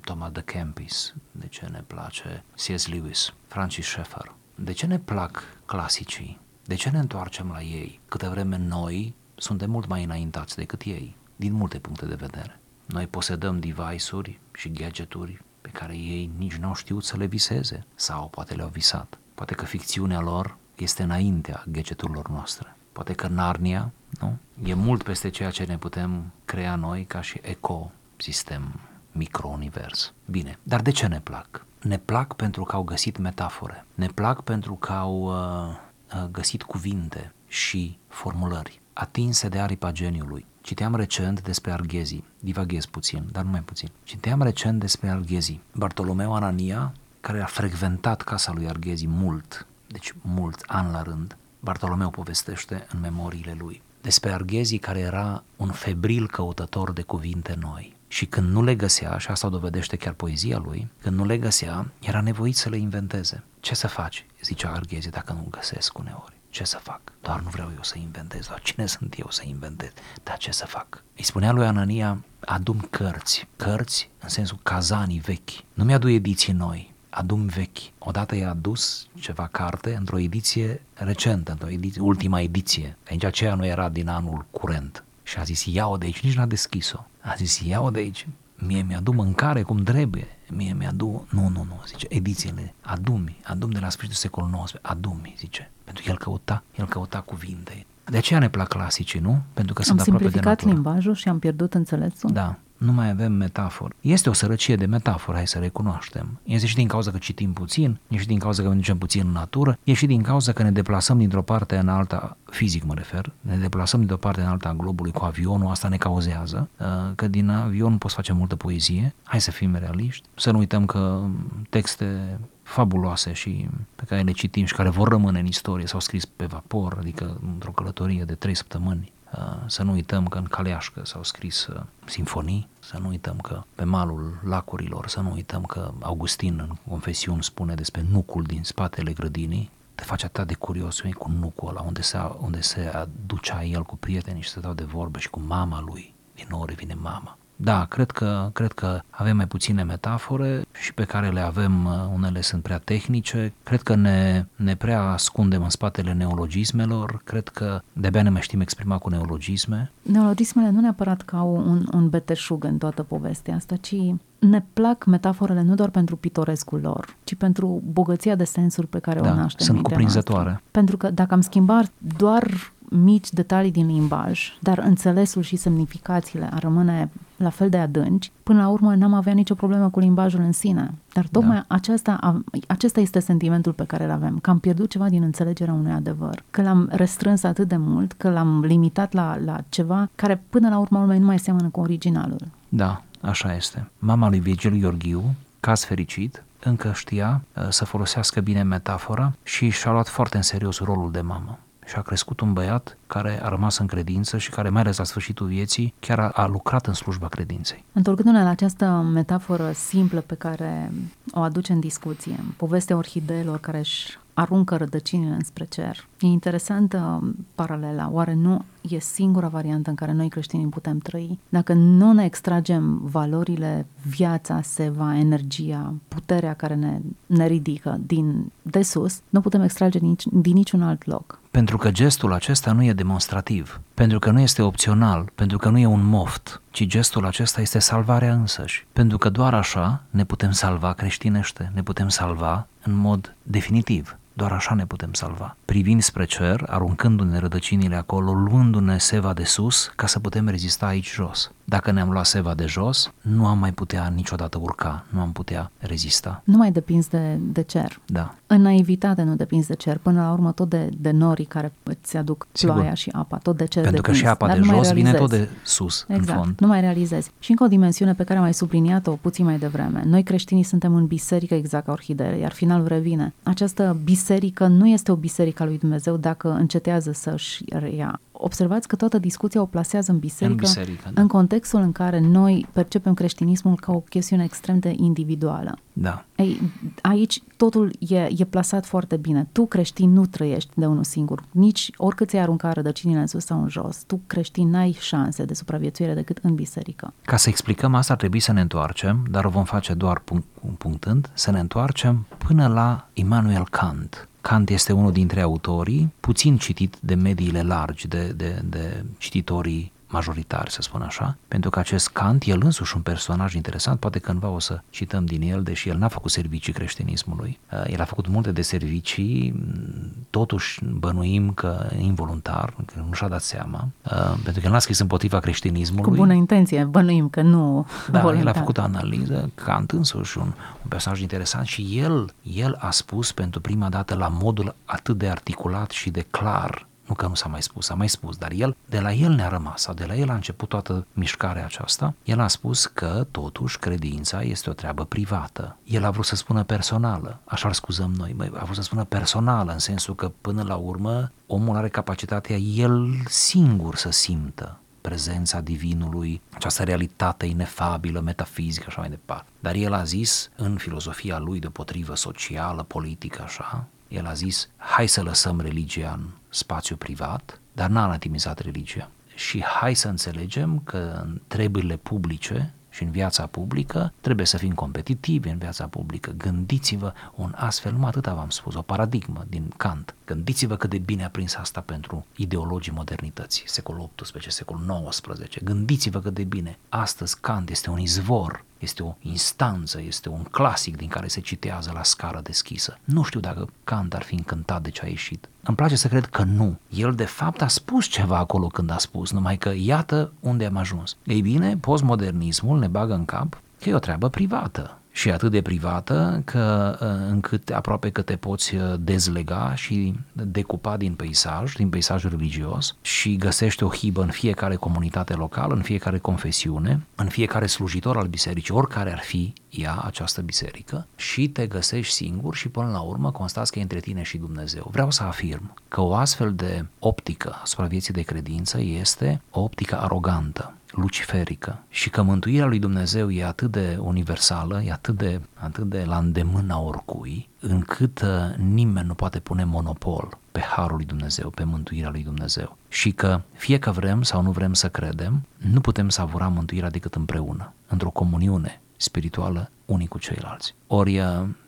Toma 0.00 0.30
de 0.32 0.42
Kempis? 0.44 1.14
De 1.32 1.46
ce 1.46 1.66
ne 1.72 1.82
place 1.86 2.44
C.S. 2.54 2.88
Lewis, 2.88 3.34
Francis 3.46 3.84
Schaeffer? 3.84 4.34
De 4.54 4.72
ce 4.72 4.86
ne 4.86 4.98
plac 4.98 5.42
clasicii? 5.66 6.38
De 6.66 6.74
ce 6.74 6.90
ne 6.90 6.98
întoarcem 6.98 7.48
la 7.48 7.62
ei? 7.62 8.00
Câte 8.08 8.28
vreme 8.28 8.56
noi 8.56 9.14
suntem 9.34 9.70
mult 9.70 9.86
mai 9.88 10.04
înaintați 10.04 10.56
decât 10.56 10.82
ei, 10.82 11.16
din 11.36 11.52
multe 11.52 11.78
puncte 11.78 12.06
de 12.06 12.14
vedere. 12.14 12.60
Noi 12.86 13.06
posedăm 13.06 13.60
device-uri 13.60 14.40
și 14.52 14.72
gadgeturi 14.72 15.42
pe 15.60 15.68
care 15.68 15.96
ei 15.96 16.30
nici 16.36 16.54
nu 16.54 16.66
au 16.66 16.74
știut 16.74 17.04
să 17.04 17.16
le 17.16 17.26
viseze 17.26 17.86
sau 17.94 18.28
poate 18.28 18.54
le-au 18.54 18.68
visat. 18.68 19.18
Poate 19.34 19.54
că 19.54 19.64
ficțiunea 19.64 20.20
lor 20.20 20.56
este 20.76 21.02
înaintea 21.02 21.64
gadgeturilor 21.66 22.28
noastre. 22.28 22.76
Poate 22.92 23.12
că 23.12 23.26
Narnia 23.26 23.92
nu? 24.20 24.38
e 24.62 24.74
mult 24.74 25.02
peste 25.02 25.28
ceea 25.28 25.50
ce 25.50 25.64
ne 25.64 25.78
putem 25.78 26.32
crea 26.44 26.74
noi 26.74 27.04
ca 27.04 27.20
și 27.20 27.40
ecosistem, 27.42 28.80
microunivers. 29.12 30.12
Bine, 30.24 30.58
dar 30.62 30.82
de 30.82 30.90
ce 30.90 31.06
ne 31.06 31.20
plac? 31.20 31.66
Ne 31.82 31.98
plac 31.98 32.34
pentru 32.34 32.64
că 32.64 32.76
au 32.76 32.82
găsit 32.82 33.18
metafore. 33.18 33.84
Ne 33.94 34.06
plac 34.06 34.42
pentru 34.42 34.74
că 34.74 34.92
au 34.92 35.22
uh, 35.22 35.68
uh, 35.70 35.84
găsit 36.30 36.62
cuvinte 36.62 37.32
și 37.48 37.98
formulări 38.08 38.80
atinse 38.92 39.48
de 39.48 39.58
aripa 39.58 39.92
geniului. 39.92 40.46
Citeam 40.60 40.94
recent 40.94 41.42
despre 41.42 41.72
Arghezi, 41.72 42.22
divaghez 42.40 42.84
puțin, 42.84 43.24
dar 43.32 43.44
nu 43.44 43.50
mai 43.50 43.60
puțin. 43.60 43.88
Citeam 44.02 44.42
recent 44.42 44.80
despre 44.80 45.08
Arghezi. 45.08 45.60
Bartolomeu 45.72 46.34
Anania, 46.34 46.92
care 47.20 47.42
a 47.42 47.46
frecventat 47.46 48.22
casa 48.22 48.52
lui 48.52 48.68
Arghezi 48.68 49.06
mult, 49.06 49.66
deci 49.86 50.14
mult, 50.20 50.62
an 50.66 50.90
la 50.92 51.02
rând, 51.02 51.36
Bartolomeu 51.60 52.10
povestește 52.10 52.86
în 52.92 53.00
memoriile 53.00 53.54
lui 53.58 53.82
despre 54.06 54.32
Arghezi 54.32 54.78
care 54.78 54.98
era 54.98 55.42
un 55.56 55.68
febril 55.68 56.28
căutător 56.28 56.92
de 56.92 57.02
cuvinte 57.02 57.56
noi. 57.60 57.95
Și 58.08 58.26
când 58.26 58.50
nu 58.52 58.62
le 58.62 58.74
găsea, 58.74 59.18
și 59.18 59.28
asta 59.30 59.46
o 59.46 59.50
dovedește 59.50 59.96
chiar 59.96 60.12
poezia 60.12 60.58
lui, 60.58 60.88
când 61.00 61.16
nu 61.16 61.24
le 61.24 61.38
găsea, 61.38 61.90
era 62.00 62.20
nevoit 62.20 62.56
să 62.56 62.68
le 62.68 62.76
inventeze. 62.76 63.42
Ce 63.60 63.74
să 63.74 63.86
faci, 63.86 64.26
zicea 64.42 64.70
Arghezi, 64.72 65.10
dacă 65.10 65.32
nu 65.32 65.46
găsesc 65.50 65.98
uneori? 65.98 66.34
Ce 66.48 66.64
să 66.64 66.78
fac? 66.82 67.00
Doar 67.20 67.40
nu 67.40 67.48
vreau 67.48 67.70
eu 67.74 67.82
să 67.82 67.98
inventez. 67.98 68.46
Dar 68.46 68.60
cine 68.60 68.86
sunt 68.86 69.14
eu 69.18 69.26
să 69.30 69.42
inventez? 69.46 69.92
Dar 70.22 70.36
ce 70.36 70.50
să 70.50 70.66
fac? 70.66 71.02
Îi 71.16 71.24
spunea 71.24 71.52
lui 71.52 71.66
Anania, 71.66 72.24
adum 72.40 72.86
cărți. 72.90 73.48
Cărți 73.56 74.10
în 74.18 74.28
sensul 74.28 74.58
cazanii 74.62 75.18
vechi. 75.18 75.50
Nu 75.72 75.84
mi-adu 75.84 76.08
ediții 76.08 76.52
noi, 76.52 76.94
adum 77.10 77.46
vechi. 77.46 77.78
Odată 77.98 78.36
i-a 78.36 78.50
adus 78.50 79.06
ceva 79.20 79.46
carte 79.46 79.94
într-o 79.94 80.18
ediție 80.18 80.82
recentă, 80.94 81.50
într-o 81.50 81.70
ediție, 81.70 82.00
ultima 82.00 82.40
ediție. 82.40 82.96
Aici 83.08 83.24
aceea 83.24 83.54
nu 83.54 83.66
era 83.66 83.88
din 83.88 84.08
anul 84.08 84.46
curent. 84.50 85.04
Și 85.22 85.38
a 85.38 85.42
zis, 85.42 85.64
ia-o 85.64 85.96
de 85.96 86.04
aici, 86.04 86.20
nici 86.20 86.36
n-a 86.36 86.46
deschis-o. 86.46 87.06
A 87.26 87.34
zis, 87.36 87.60
ia-o 87.60 87.90
de 87.90 87.98
aici, 87.98 88.26
mie 88.54 88.82
mi-adu 88.82 89.12
mâncare 89.12 89.62
cum 89.62 89.82
trebuie, 89.82 90.26
mie 90.50 90.72
mi-adu, 90.72 91.26
nu, 91.30 91.40
nu, 91.40 91.66
nu, 91.68 91.80
zice, 91.86 92.06
edițiile, 92.08 92.74
adumi, 92.80 93.40
adumi 93.44 93.72
de 93.72 93.78
la 93.78 93.88
sfârșitul 93.88 94.16
secolului 94.16 94.60
XIX, 94.64 94.78
adumi, 94.82 95.34
zice, 95.38 95.70
pentru 95.84 96.02
că 96.04 96.10
el 96.10 96.18
căuta, 96.18 96.62
el 96.76 96.86
căuta 96.86 97.20
cuvinte. 97.20 97.86
De 98.04 98.16
aceea 98.16 98.38
ne 98.38 98.48
plac 98.48 98.68
clasicii, 98.68 99.20
nu? 99.20 99.42
Pentru 99.52 99.74
că 99.74 99.80
am 99.80 99.86
sunt 99.86 100.00
aproape 100.00 100.24
de 100.24 100.30
simplificat 100.30 100.64
natură. 100.64 100.72
limbajul 100.72 101.14
și 101.14 101.28
am 101.28 101.38
pierdut 101.38 101.74
înțelesul? 101.74 102.30
Da, 102.32 102.58
nu 102.76 102.92
mai 102.92 103.10
avem 103.10 103.32
metaforă. 103.32 103.94
Este 104.00 104.28
o 104.28 104.32
sărăcie 104.32 104.76
de 104.76 104.86
metaforă, 104.86 105.36
hai 105.36 105.46
să 105.46 105.58
recunoaștem. 105.58 106.40
Este 106.44 106.66
și 106.66 106.74
din 106.74 106.88
cauza 106.88 107.10
că 107.10 107.18
citim 107.18 107.52
puțin, 107.52 107.98
e 108.08 108.16
și 108.16 108.26
din 108.26 108.38
cauza 108.38 108.62
că 108.62 108.68
mergem 108.68 108.98
puțin 108.98 109.22
în 109.26 109.32
natură, 109.32 109.78
e 109.84 109.92
și 109.92 110.06
din 110.06 110.22
cauza 110.22 110.52
că 110.52 110.62
ne 110.62 110.70
deplasăm 110.70 111.18
dintr-o 111.18 111.42
parte 111.42 111.76
în 111.76 111.88
alta, 111.88 112.36
fizic 112.44 112.84
mă 112.84 112.94
refer, 112.94 113.32
ne 113.40 113.56
deplasăm 113.56 113.98
dintr-o 113.98 114.18
parte 114.18 114.40
în 114.40 114.46
alta 114.46 114.68
a 114.68 114.74
globului 114.74 115.12
cu 115.12 115.24
avionul, 115.24 115.70
asta 115.70 115.88
ne 115.88 115.96
cauzează, 115.96 116.68
uh, 116.78 116.86
că 117.14 117.28
din 117.28 117.48
avion 117.48 117.90
nu 117.90 117.98
poți 117.98 118.14
face 118.14 118.32
multă 118.32 118.56
poezie, 118.56 119.14
hai 119.22 119.40
să 119.40 119.50
fim 119.50 119.74
realiști, 119.74 120.28
să 120.34 120.50
nu 120.50 120.58
uităm 120.58 120.86
că 120.86 121.22
texte 121.70 122.38
fabuloase 122.62 123.32
și 123.32 123.68
pe 123.96 124.04
care 124.04 124.22
le 124.22 124.32
citim 124.32 124.64
și 124.64 124.74
care 124.74 124.88
vor 124.88 125.08
rămâne 125.08 125.38
în 125.38 125.46
istorie, 125.46 125.86
s-au 125.86 126.00
scris 126.00 126.24
pe 126.24 126.44
vapor, 126.44 126.96
adică 126.98 127.40
într-o 127.52 127.70
călătorie 127.70 128.24
de 128.24 128.34
trei 128.34 128.54
săptămâni. 128.54 129.12
Uh, 129.32 129.56
Să 129.66 129.82
nu 129.82 129.92
uităm 129.92 130.26
că 130.26 130.38
în 130.38 130.44
Caleașcă 130.44 131.04
s-au 131.04 131.22
scris 131.22 131.66
uh, 131.66 131.82
sinfonii, 132.04 132.68
să 132.78 132.98
nu 132.98 133.08
uităm 133.08 133.36
că 133.36 133.62
pe 133.74 133.84
malul 133.84 134.40
lacurilor, 134.44 135.08
să 135.08 135.20
nu 135.20 135.32
uităm 135.32 135.64
că 135.64 135.92
Augustin 136.00 136.58
în 136.58 136.76
confesiuni 136.88 137.42
spune 137.42 137.74
despre 137.74 138.04
nucul 138.10 138.42
din 138.42 138.62
spatele 138.64 139.12
grădinii, 139.12 139.70
te 139.94 140.04
face 140.04 140.24
atât 140.24 140.46
de 140.46 140.54
curios 140.54 141.00
e, 141.00 141.10
cu 141.10 141.30
nucul 141.30 141.68
ăla, 141.68 141.80
unde 141.80 142.02
se, 142.02 142.18
unde 142.38 142.60
se 142.60 143.08
ducea 143.26 143.64
el 143.64 143.82
cu 143.82 143.96
prietenii 143.96 144.42
și 144.42 144.48
se 144.48 144.60
dau 144.60 144.72
de 144.72 144.84
vorbă 144.84 145.18
și 145.18 145.30
cu 145.30 145.40
mama 145.40 145.80
lui. 145.80 146.14
Din 146.34 146.46
nou 146.48 146.64
revine 146.64 146.94
mama. 146.94 147.38
Da, 147.56 147.84
cred 147.84 148.10
că, 148.10 148.50
cred 148.52 148.72
că 148.72 149.00
avem 149.10 149.36
mai 149.36 149.46
puține 149.46 149.82
metafore 149.82 150.64
și 150.72 150.94
pe 150.94 151.04
care 151.04 151.28
le 151.28 151.40
avem, 151.40 151.84
uh, 151.84 151.92
unele 152.14 152.40
sunt 152.40 152.62
prea 152.62 152.78
tehnice, 152.78 153.52
cred 153.62 153.82
că 153.82 153.94
ne, 153.94 154.46
ne 154.56 154.76
prea 154.76 155.02
ascundem 155.02 155.62
în 155.62 155.70
spatele 155.70 156.12
neologismelor, 156.12 157.20
cred 157.24 157.48
că 157.48 157.82
de-abia 157.92 158.22
ne 158.22 158.30
mai 158.30 158.40
știm 158.40 158.60
exprima 158.60 158.98
cu 158.98 159.08
neologisme. 159.08 159.90
Neologismele 160.02 160.70
nu 160.70 160.80
neapărat 160.80 161.22
că 161.22 161.36
au 161.36 161.54
un, 161.54 161.86
un 161.92 162.08
beteșug 162.08 162.64
în 162.64 162.78
toată 162.78 163.02
povestea 163.02 163.54
asta, 163.54 163.76
ci 163.76 163.94
ne 164.38 164.64
plac 164.72 165.04
metaforele 165.04 165.62
nu 165.62 165.74
doar 165.74 165.88
pentru 165.88 166.16
pitorescul 166.16 166.80
lor, 166.80 167.16
ci 167.24 167.34
pentru 167.34 167.82
bogăția 167.92 168.34
de 168.34 168.44
sensuri 168.44 168.86
pe 168.86 168.98
care 168.98 169.20
Da, 169.20 169.30
o 169.30 169.34
naște 169.34 169.62
sunt 169.62 169.74
mintea 169.74 169.96
cuprinzătoare. 169.96 170.44
Noastră. 170.44 170.64
Pentru 170.70 170.96
că 170.96 171.10
dacă 171.10 171.34
am 171.34 171.40
schimbat 171.40 171.90
doar 172.16 172.72
mici 172.90 173.32
detalii 173.32 173.70
din 173.70 173.86
limbaj, 173.86 174.56
dar 174.60 174.78
înțelesul 174.78 175.42
și 175.42 175.56
semnificațiile 175.56 176.48
ar 176.52 176.62
rămâne 176.62 177.10
la 177.36 177.50
fel 177.50 177.68
de 177.68 177.76
adânci, 177.76 178.30
până 178.42 178.60
la 178.60 178.68
urmă 178.68 178.94
n-am 178.94 179.14
avea 179.14 179.32
nicio 179.32 179.54
problemă 179.54 179.88
cu 179.90 180.00
limbajul 180.00 180.40
în 180.40 180.52
sine. 180.52 180.94
Dar 181.12 181.26
tocmai 181.30 181.56
da. 181.56 181.64
aceasta, 181.74 182.42
acesta 182.66 183.00
este 183.00 183.18
sentimentul 183.18 183.72
pe 183.72 183.84
care 183.84 184.04
îl 184.04 184.10
avem, 184.10 184.38
că 184.38 184.50
am 184.50 184.58
pierdut 184.58 184.90
ceva 184.90 185.08
din 185.08 185.22
înțelegerea 185.22 185.74
unui 185.74 185.92
adevăr, 185.92 186.42
că 186.50 186.62
l-am 186.62 186.88
restrâns 186.92 187.42
atât 187.42 187.68
de 187.68 187.76
mult, 187.76 188.12
că 188.12 188.30
l-am 188.30 188.64
limitat 188.64 189.12
la, 189.12 189.38
la 189.44 189.58
ceva 189.68 190.08
care 190.14 190.42
până 190.50 190.68
la 190.68 190.78
urmă 190.78 191.14
nu 191.14 191.24
mai 191.24 191.38
seamănă 191.38 191.68
cu 191.68 191.80
originalul. 191.80 192.40
Da, 192.68 193.02
așa 193.20 193.54
este. 193.54 193.88
Mama 193.98 194.28
lui 194.28 194.40
Virgil 194.40 194.78
Gheorghiu, 194.78 195.34
caz 195.60 195.84
fericit, 195.84 196.44
încă 196.62 196.92
știa 196.94 197.42
uh, 197.54 197.66
să 197.68 197.84
folosească 197.84 198.40
bine 198.40 198.62
metafora 198.62 199.32
și 199.42 199.68
și-a 199.68 199.90
luat 199.90 200.08
foarte 200.08 200.36
în 200.36 200.42
serios 200.42 200.78
rolul 200.78 201.10
de 201.10 201.20
mamă 201.20 201.58
și 201.86 201.94
a 201.96 202.00
crescut 202.00 202.40
un 202.40 202.52
băiat 202.52 202.96
care 203.06 203.40
a 203.42 203.48
rămas 203.48 203.78
în 203.78 203.86
credință 203.86 204.38
și 204.38 204.50
care, 204.50 204.68
mai 204.68 204.80
ales 204.80 204.96
la 204.96 205.04
sfârșitul 205.04 205.46
vieții, 205.46 205.94
chiar 206.00 206.18
a, 206.18 206.28
a 206.28 206.46
lucrat 206.46 206.86
în 206.86 206.92
slujba 206.92 207.28
credinței. 207.28 207.84
Întorcându-ne 207.92 208.42
la 208.42 208.48
această 208.48 209.08
metaforă 209.12 209.72
simplă 209.72 210.20
pe 210.20 210.34
care 210.34 210.92
o 211.32 211.40
aduce 211.40 211.72
în 211.72 211.80
discuție, 211.80 212.36
povestea 212.56 212.96
orhideelor 212.96 213.58
care 213.58 213.78
își 213.78 214.18
aruncă 214.36 214.76
rădăcinile 214.76 215.34
înspre 215.34 215.64
cer. 215.64 216.08
E 216.20 216.26
interesantă 216.26 217.32
paralela. 217.54 218.08
Oare 218.12 218.34
nu 218.34 218.64
e 218.80 218.98
singura 218.98 219.48
variantă 219.48 219.90
în 219.90 219.96
care 219.96 220.12
noi 220.12 220.28
creștinii 220.28 220.66
putem 220.66 220.98
trăi? 220.98 221.38
Dacă 221.48 221.72
nu 221.72 222.12
ne 222.12 222.24
extragem 222.24 223.00
valorile, 223.02 223.86
viața, 224.02 224.60
seva, 224.62 225.16
energia, 225.16 225.94
puterea 226.08 226.54
care 226.54 226.74
ne, 226.74 227.00
ne 227.26 227.46
ridică 227.46 228.00
din 228.06 228.52
de 228.62 228.82
sus, 228.82 229.20
nu 229.28 229.40
putem 229.40 229.62
extrage 229.62 229.98
nici, 229.98 230.24
din 230.30 230.54
niciun 230.54 230.82
alt 230.82 231.06
loc. 231.06 231.40
Pentru 231.56 231.76
că 231.76 231.90
gestul 231.90 232.32
acesta 232.32 232.72
nu 232.72 232.84
e 232.84 232.92
demonstrativ, 232.92 233.80
pentru 233.94 234.18
că 234.18 234.30
nu 234.30 234.40
este 234.40 234.62
opțional, 234.62 235.30
pentru 235.34 235.58
că 235.58 235.68
nu 235.68 235.78
e 235.78 235.86
un 235.86 236.04
moft, 236.04 236.60
ci 236.70 236.86
gestul 236.86 237.26
acesta 237.26 237.60
este 237.60 237.78
salvarea 237.78 238.32
însăși. 238.32 238.86
Pentru 238.92 239.18
că 239.18 239.28
doar 239.28 239.54
așa 239.54 240.02
ne 240.10 240.24
putem 240.24 240.50
salva 240.50 240.92
creștinește, 240.92 241.70
ne 241.74 241.82
putem 241.82 242.08
salva 242.08 242.66
în 242.82 242.92
mod 242.92 243.34
definitiv. 243.42 244.16
Doar 244.36 244.52
așa 244.52 244.74
ne 244.74 244.86
putem 244.86 245.12
salva. 245.12 245.56
Privind 245.64 246.02
spre 246.02 246.24
cer, 246.24 246.64
aruncându-ne 246.68 247.38
rădăcinile 247.38 247.96
acolo, 247.96 248.32
luându-ne 248.32 248.98
seva 248.98 249.32
de 249.32 249.44
sus, 249.44 249.92
ca 249.94 250.06
să 250.06 250.18
putem 250.20 250.48
rezista 250.48 250.86
aici 250.86 251.12
jos. 251.12 251.50
Dacă 251.64 251.90
ne-am 251.90 252.10
luat 252.10 252.26
seva 252.26 252.54
de 252.54 252.66
jos, 252.66 253.12
nu 253.20 253.46
am 253.46 253.58
mai 253.58 253.72
putea 253.72 254.12
niciodată 254.14 254.58
urca, 254.62 255.04
nu 255.08 255.20
am 255.20 255.32
putea 255.32 255.70
rezista. 255.78 256.42
Nu 256.44 256.56
mai 256.56 256.72
depinzi 256.72 257.10
de, 257.10 257.38
de 257.40 257.62
cer. 257.62 258.00
Da. 258.06 258.34
În 258.46 258.60
naivitate 258.62 259.22
nu 259.22 259.34
depinzi 259.34 259.68
de 259.68 259.74
cer. 259.74 259.98
Până 259.98 260.22
la 260.22 260.32
urmă 260.32 260.52
tot 260.52 260.68
de, 260.68 260.88
de 260.98 261.10
norii 261.10 261.44
care 261.44 261.72
îți 261.82 262.16
aduc 262.16 262.46
Sigur. 262.52 262.74
ploaia 262.74 262.94
și 262.94 263.10
apa, 263.12 263.36
tot 263.36 263.56
de 263.56 263.64
cer 263.64 263.82
Pentru 263.82 264.00
depinzi. 264.00 264.20
că 264.22 264.26
și 264.26 264.32
apa 264.32 264.46
Dar 264.46 264.58
de 264.58 264.62
jos 264.62 264.92
vine 264.92 265.12
tot 265.12 265.30
de 265.30 265.48
sus, 265.62 266.04
exact, 266.08 266.28
în 266.28 266.34
fond. 266.34 266.58
nu 266.58 266.66
mai 266.66 266.80
realizezi. 266.80 267.30
Și 267.38 267.50
încă 267.50 267.64
o 267.64 267.66
dimensiune 267.66 268.14
pe 268.14 268.24
care 268.24 268.36
am 268.38 268.44
mai 268.44 268.54
subliniat-o 268.54 269.10
puțin 269.12 269.44
mai 269.44 269.58
devreme. 269.58 270.02
Noi 270.04 270.22
creștinii 270.22 270.62
suntem 270.62 270.94
în 270.94 271.06
biserică 271.06 271.54
exact 271.54 271.84
ca 271.84 271.92
orhideele, 271.92 272.36
iar 272.38 272.52
finalul 272.52 272.86
revine. 272.86 273.34
Această 273.42 273.82
biserică 273.82 274.24
nu 274.66 274.88
este 274.88 275.12
o 275.12 275.16
biserică 275.16 275.62
a 275.62 275.66
lui 275.66 275.78
Dumnezeu 275.78 276.16
dacă 276.16 276.48
încetează 276.48 277.12
să-și 277.12 277.64
reia 277.68 278.20
observați 278.38 278.88
că 278.88 278.96
toată 278.96 279.18
discuția 279.18 279.60
o 279.60 279.66
plasează 279.66 280.12
în 280.12 280.18
biserică, 280.18 280.64
în, 280.64 280.72
biserică, 280.72 281.10
da. 281.14 281.20
în 281.20 281.28
contextul 281.28 281.80
în 281.80 281.92
care 281.92 282.20
noi 282.20 282.66
percepem 282.72 283.14
creștinismul 283.14 283.76
ca 283.76 283.92
o 283.92 284.00
chestiune 284.00 284.44
extrem 284.44 284.78
de 284.78 284.92
individuală. 284.96 285.78
Da. 285.92 286.24
Ei, 286.36 286.60
aici 287.02 287.42
totul 287.56 287.96
e, 287.98 288.28
e 288.36 288.44
plasat 288.44 288.86
foarte 288.86 289.16
bine. 289.16 289.48
Tu 289.52 289.66
creștin 289.66 290.12
nu 290.12 290.26
trăiești 290.26 290.70
de 290.74 290.86
unul 290.86 291.04
singur. 291.04 291.44
Nici 291.50 291.90
oricât 291.96 292.28
ți-ai 292.28 292.42
arunca 292.42 292.72
rădăcinile 292.72 293.20
în 293.20 293.26
sus 293.26 293.44
sau 293.44 293.62
în 293.62 293.68
jos, 293.68 294.02
tu 294.06 294.20
creștin 294.26 294.70
n-ai 294.70 294.96
șanse 295.00 295.44
de 295.44 295.54
supraviețuire 295.54 296.14
decât 296.14 296.38
în 296.42 296.54
biserică. 296.54 297.12
Ca 297.22 297.36
să 297.36 297.48
explicăm 297.48 297.94
asta, 297.94 298.12
ar 298.12 298.18
trebui 298.18 298.40
să 298.40 298.52
ne 298.52 298.60
întoarcem, 298.60 299.24
dar 299.30 299.44
o 299.44 299.48
vom 299.48 299.64
face 299.64 299.94
doar 299.94 300.18
punct, 300.18 300.46
punctând, 300.78 301.30
să 301.34 301.50
ne 301.50 301.60
întoarcem 301.60 302.26
până 302.38 302.66
la 302.66 303.08
Immanuel 303.12 303.68
Kant 303.70 304.28
Kant 304.46 304.70
este 304.70 304.92
unul 304.92 305.12
dintre 305.12 305.40
autorii, 305.40 306.12
puțin 306.20 306.58
citit 306.58 306.96
de 307.00 307.14
mediile 307.14 307.62
largi, 307.62 308.08
de, 308.08 308.32
de, 308.36 308.60
de 308.64 309.04
cititorii 309.18 309.92
majoritari, 310.08 310.70
să 310.70 310.82
spun 310.82 311.02
așa, 311.02 311.36
pentru 311.48 311.70
că 311.70 311.78
acest 311.78 312.08
Kant, 312.08 312.44
el 312.44 312.60
însuși 312.64 312.96
un 312.96 313.02
personaj 313.02 313.54
interesant, 313.54 314.00
poate 314.00 314.18
cândva 314.18 314.48
o 314.48 314.58
să 314.58 314.80
cităm 314.90 315.24
din 315.24 315.42
el, 315.42 315.62
deși 315.62 315.88
el 315.88 315.96
n-a 315.96 316.08
făcut 316.08 316.30
servicii 316.30 316.72
creștinismului. 316.72 317.58
Uh, 317.72 317.92
el 317.92 318.00
a 318.00 318.04
făcut 318.04 318.28
multe 318.28 318.52
de 318.52 318.62
servicii, 318.62 319.52
mm, 319.56 320.12
totuși 320.30 320.84
bănuim 320.84 321.50
că 321.50 321.88
involuntar, 321.98 322.74
că 322.86 323.04
nu 323.08 323.12
și-a 323.12 323.28
dat 323.28 323.42
seama, 323.42 323.88
uh, 324.04 324.34
pentru 324.42 324.60
că 324.60 324.66
el 324.66 324.72
n-a 324.72 324.78
scris 324.78 324.98
împotriva 324.98 325.40
creștinismului. 325.40 326.04
Cu 326.04 326.16
bună 326.16 326.32
intenție, 326.32 326.84
bănuim 326.84 327.28
că 327.28 327.42
nu 327.42 327.86
Da, 328.10 328.20
voluntar. 328.20 328.46
el 328.46 328.52
a 328.54 328.58
făcut 328.58 328.78
o 328.78 328.82
analiză, 328.82 329.50
Kant 329.54 329.90
însuși, 329.90 330.38
un, 330.38 330.52
un 330.82 330.88
personaj 330.88 331.20
interesant 331.20 331.66
și 331.66 331.98
el, 331.98 332.34
el 332.42 332.76
a 332.78 332.90
spus 332.90 333.32
pentru 333.32 333.60
prima 333.60 333.88
dată 333.88 334.14
la 334.14 334.28
modul 334.28 334.74
atât 334.84 335.18
de 335.18 335.28
articulat 335.28 335.90
și 335.90 336.10
de 336.10 336.26
clar 336.30 336.86
nu 337.06 337.14
că 337.14 337.26
nu 337.26 337.34
s-a 337.34 337.48
mai 337.48 337.62
spus, 337.62 337.84
s-a 337.84 337.94
mai 337.94 338.08
spus, 338.08 338.36
dar 338.36 338.50
el, 338.52 338.76
de 338.86 339.00
la 339.00 339.12
el 339.12 339.32
ne-a 339.32 339.48
rămas, 339.48 339.80
sau 339.80 339.94
de 339.94 340.04
la 340.04 340.14
el 340.14 340.30
a 340.30 340.34
început 340.34 340.68
toată 340.68 341.06
mișcarea 341.12 341.64
aceasta. 341.64 342.14
El 342.24 342.40
a 342.40 342.48
spus 342.48 342.86
că, 342.86 343.26
totuși, 343.30 343.78
credința 343.78 344.42
este 344.42 344.70
o 344.70 344.72
treabă 344.72 345.04
privată. 345.04 345.76
El 345.84 346.04
a 346.04 346.10
vrut 346.10 346.24
să 346.24 346.36
spună 346.36 346.64
personală, 346.64 347.40
așa-l 347.44 347.72
scuzăm 347.72 348.12
noi, 348.16 348.34
măi, 348.36 348.50
a 348.54 348.64
vrut 348.64 348.76
să 348.76 348.82
spună 348.82 349.04
personală, 349.04 349.72
în 349.72 349.78
sensul 349.78 350.14
că, 350.14 350.32
până 350.40 350.62
la 350.62 350.74
urmă, 350.74 351.32
omul 351.46 351.76
are 351.76 351.88
capacitatea 351.88 352.56
el 352.56 353.08
singur 353.28 353.96
să 353.96 354.10
simtă 354.10 354.80
prezența 355.00 355.60
divinului, 355.60 356.40
această 356.54 356.82
realitate 356.82 357.46
inefabilă, 357.46 358.20
metafizică, 358.20 358.84
așa 358.88 359.00
mai 359.00 359.08
departe. 359.08 359.46
Dar 359.60 359.74
el 359.74 359.92
a 359.92 360.02
zis, 360.02 360.50
în 360.56 360.76
filozofia 360.76 361.38
lui 361.38 361.58
deopotrivă 361.58 362.14
socială, 362.14 362.82
politică, 362.82 363.42
așa, 363.42 363.86
el 364.08 364.26
a 364.26 364.32
zis, 364.32 364.68
hai 364.76 365.06
să 365.06 365.22
lăsăm 365.22 365.60
religia 365.60 366.12
în 366.12 366.28
spațiu 366.56 366.96
privat, 366.96 367.60
dar 367.72 367.88
n-a 367.88 368.02
anatimizat 368.02 368.58
religia. 368.58 369.10
Și 369.34 369.62
hai 369.62 369.94
să 369.94 370.08
înțelegem 370.08 370.80
că 370.84 371.20
în 371.24 371.40
treburile 371.46 371.96
publice 371.96 372.74
și 372.90 373.02
în 373.02 373.10
viața 373.10 373.46
publică 373.46 374.12
trebuie 374.20 374.46
să 374.46 374.56
fim 374.56 374.72
competitivi 374.72 375.48
în 375.48 375.58
viața 375.58 375.86
publică. 375.86 376.30
Gândiți-vă 376.36 377.12
un 377.34 377.54
astfel, 377.56 377.92
numai 377.92 378.08
atât 378.08 378.26
v-am 378.26 378.50
spus, 378.50 378.74
o 378.74 378.82
paradigmă 378.82 379.44
din 379.48 379.72
Kant. 379.76 380.14
Gândiți-vă 380.26 380.76
cât 380.76 380.90
de 380.90 380.98
bine 380.98 381.24
a 381.24 381.28
prins 381.28 381.54
asta 381.54 381.80
pentru 381.80 382.26
ideologii 382.36 382.92
modernității, 382.92 383.62
secolul 383.66 384.10
XVIII, 384.14 384.50
secolul 384.50 385.08
XIX. 385.08 385.62
Gândiți-vă 385.62 386.20
cât 386.20 386.34
de 386.34 386.44
bine. 386.44 386.78
Astăzi 386.88 387.40
Kant 387.40 387.70
este 387.70 387.90
un 387.90 387.98
izvor 387.98 388.64
este 388.78 389.02
o 389.02 389.14
instanță, 389.20 390.00
este 390.06 390.28
un 390.28 390.42
clasic 390.42 390.96
din 390.96 391.08
care 391.08 391.26
se 391.26 391.40
citează 391.40 391.90
la 391.94 392.02
scară 392.02 392.40
deschisă. 392.42 392.98
Nu 393.04 393.22
știu 393.22 393.40
dacă 393.40 393.68
Kant 393.84 394.14
ar 394.14 394.22
fi 394.22 394.34
încântat 394.34 394.82
de 394.82 394.90
ce 394.90 395.00
a 395.04 395.08
ieșit. 395.08 395.48
Îmi 395.62 395.76
place 395.76 395.96
să 395.96 396.08
cred 396.08 396.26
că 396.26 396.42
nu. 396.42 396.78
El 396.88 397.14
de 397.14 397.24
fapt 397.24 397.62
a 397.62 397.68
spus 397.68 398.06
ceva 398.06 398.38
acolo 398.38 398.66
când 398.66 398.90
a 398.90 398.98
spus, 398.98 399.32
numai 399.32 399.56
că 399.56 399.72
iată 399.76 400.32
unde 400.40 400.64
am 400.64 400.76
ajuns. 400.76 401.16
Ei 401.24 401.40
bine, 401.40 401.76
postmodernismul 401.76 402.78
ne 402.78 402.86
bagă 402.86 403.14
în 403.14 403.24
cap 403.24 403.60
că 403.80 403.88
e 403.88 403.94
o 403.94 403.98
treabă 403.98 404.28
privată 404.28 404.98
și 405.26 405.32
atât 405.32 405.50
de 405.50 405.62
privată 405.62 406.42
că 406.44 406.96
uh, 407.00 407.28
încât 407.30 407.70
aproape 407.70 408.10
că 408.10 408.22
te 408.22 408.36
poți 408.36 408.74
uh, 408.74 408.94
dezlega 408.98 409.74
și 409.74 410.14
decupa 410.32 410.96
din 410.96 411.14
peisaj, 411.14 411.72
din 411.74 411.88
peisajul 411.88 412.30
religios 412.30 412.96
și 413.00 413.36
găsești 413.36 413.82
o 413.82 413.88
hibă 413.88 414.22
în 414.22 414.30
fiecare 414.30 414.74
comunitate 414.74 415.34
locală, 415.34 415.74
în 415.74 415.82
fiecare 415.82 416.18
confesiune, 416.18 417.06
în 417.14 417.28
fiecare 417.28 417.66
slujitor 417.66 418.16
al 418.16 418.26
bisericii, 418.26 418.74
oricare 418.74 419.12
ar 419.12 419.18
fi 419.18 419.52
ea, 419.70 420.02
această 420.04 420.42
biserică, 420.42 421.06
și 421.16 421.48
te 421.48 421.66
găsești 421.66 422.14
singur 422.14 422.54
și 422.54 422.68
până 422.68 422.90
la 422.90 423.00
urmă 423.00 423.30
constați 423.30 423.72
că 423.72 423.78
e 423.78 423.82
între 423.82 424.00
tine 424.00 424.22
și 424.22 424.38
Dumnezeu. 424.38 424.88
Vreau 424.92 425.10
să 425.10 425.22
afirm 425.22 425.74
că 425.88 426.00
o 426.00 426.14
astfel 426.14 426.54
de 426.54 426.84
optică 426.98 427.58
asupra 427.62 427.86
vieții 427.86 428.12
de 428.12 428.22
credință 428.22 428.80
este 428.80 429.40
o 429.50 429.60
optică 429.60 429.98
arogantă 430.00 430.75
luciferică 430.90 431.82
și 431.88 432.10
că 432.10 432.22
mântuirea 432.22 432.66
lui 432.66 432.78
Dumnezeu 432.78 433.30
e 433.30 433.44
atât 433.44 433.70
de 433.70 433.98
universală, 434.00 434.82
e 434.82 434.92
atât 434.92 435.16
de, 435.16 435.40
atât 435.54 435.88
de 435.88 436.04
la 436.04 436.18
îndemâna 436.18 436.80
oricui, 436.80 437.48
încât 437.60 438.20
uh, 438.20 438.56
nimeni 438.56 439.06
nu 439.06 439.14
poate 439.14 439.38
pune 439.38 439.64
monopol 439.64 440.38
pe 440.52 440.60
harul 440.60 440.96
lui 440.96 441.04
Dumnezeu, 441.04 441.50
pe 441.50 441.64
mântuirea 441.64 442.10
lui 442.10 442.22
Dumnezeu. 442.22 442.76
Și 442.88 443.10
că 443.12 443.40
fie 443.52 443.78
că 443.78 443.90
vrem 443.90 444.22
sau 444.22 444.42
nu 444.42 444.50
vrem 444.50 444.74
să 444.74 444.88
credem, 444.88 445.42
nu 445.56 445.80
putem 445.80 446.08
savura 446.08 446.48
mântuirea 446.48 446.90
decât 446.90 447.14
împreună, 447.14 447.72
într-o 447.86 448.10
comuniune 448.10 448.80
spirituală 448.96 449.70
unii 449.84 450.06
cu 450.06 450.18
ceilalți. 450.18 450.74
Ori 450.86 451.20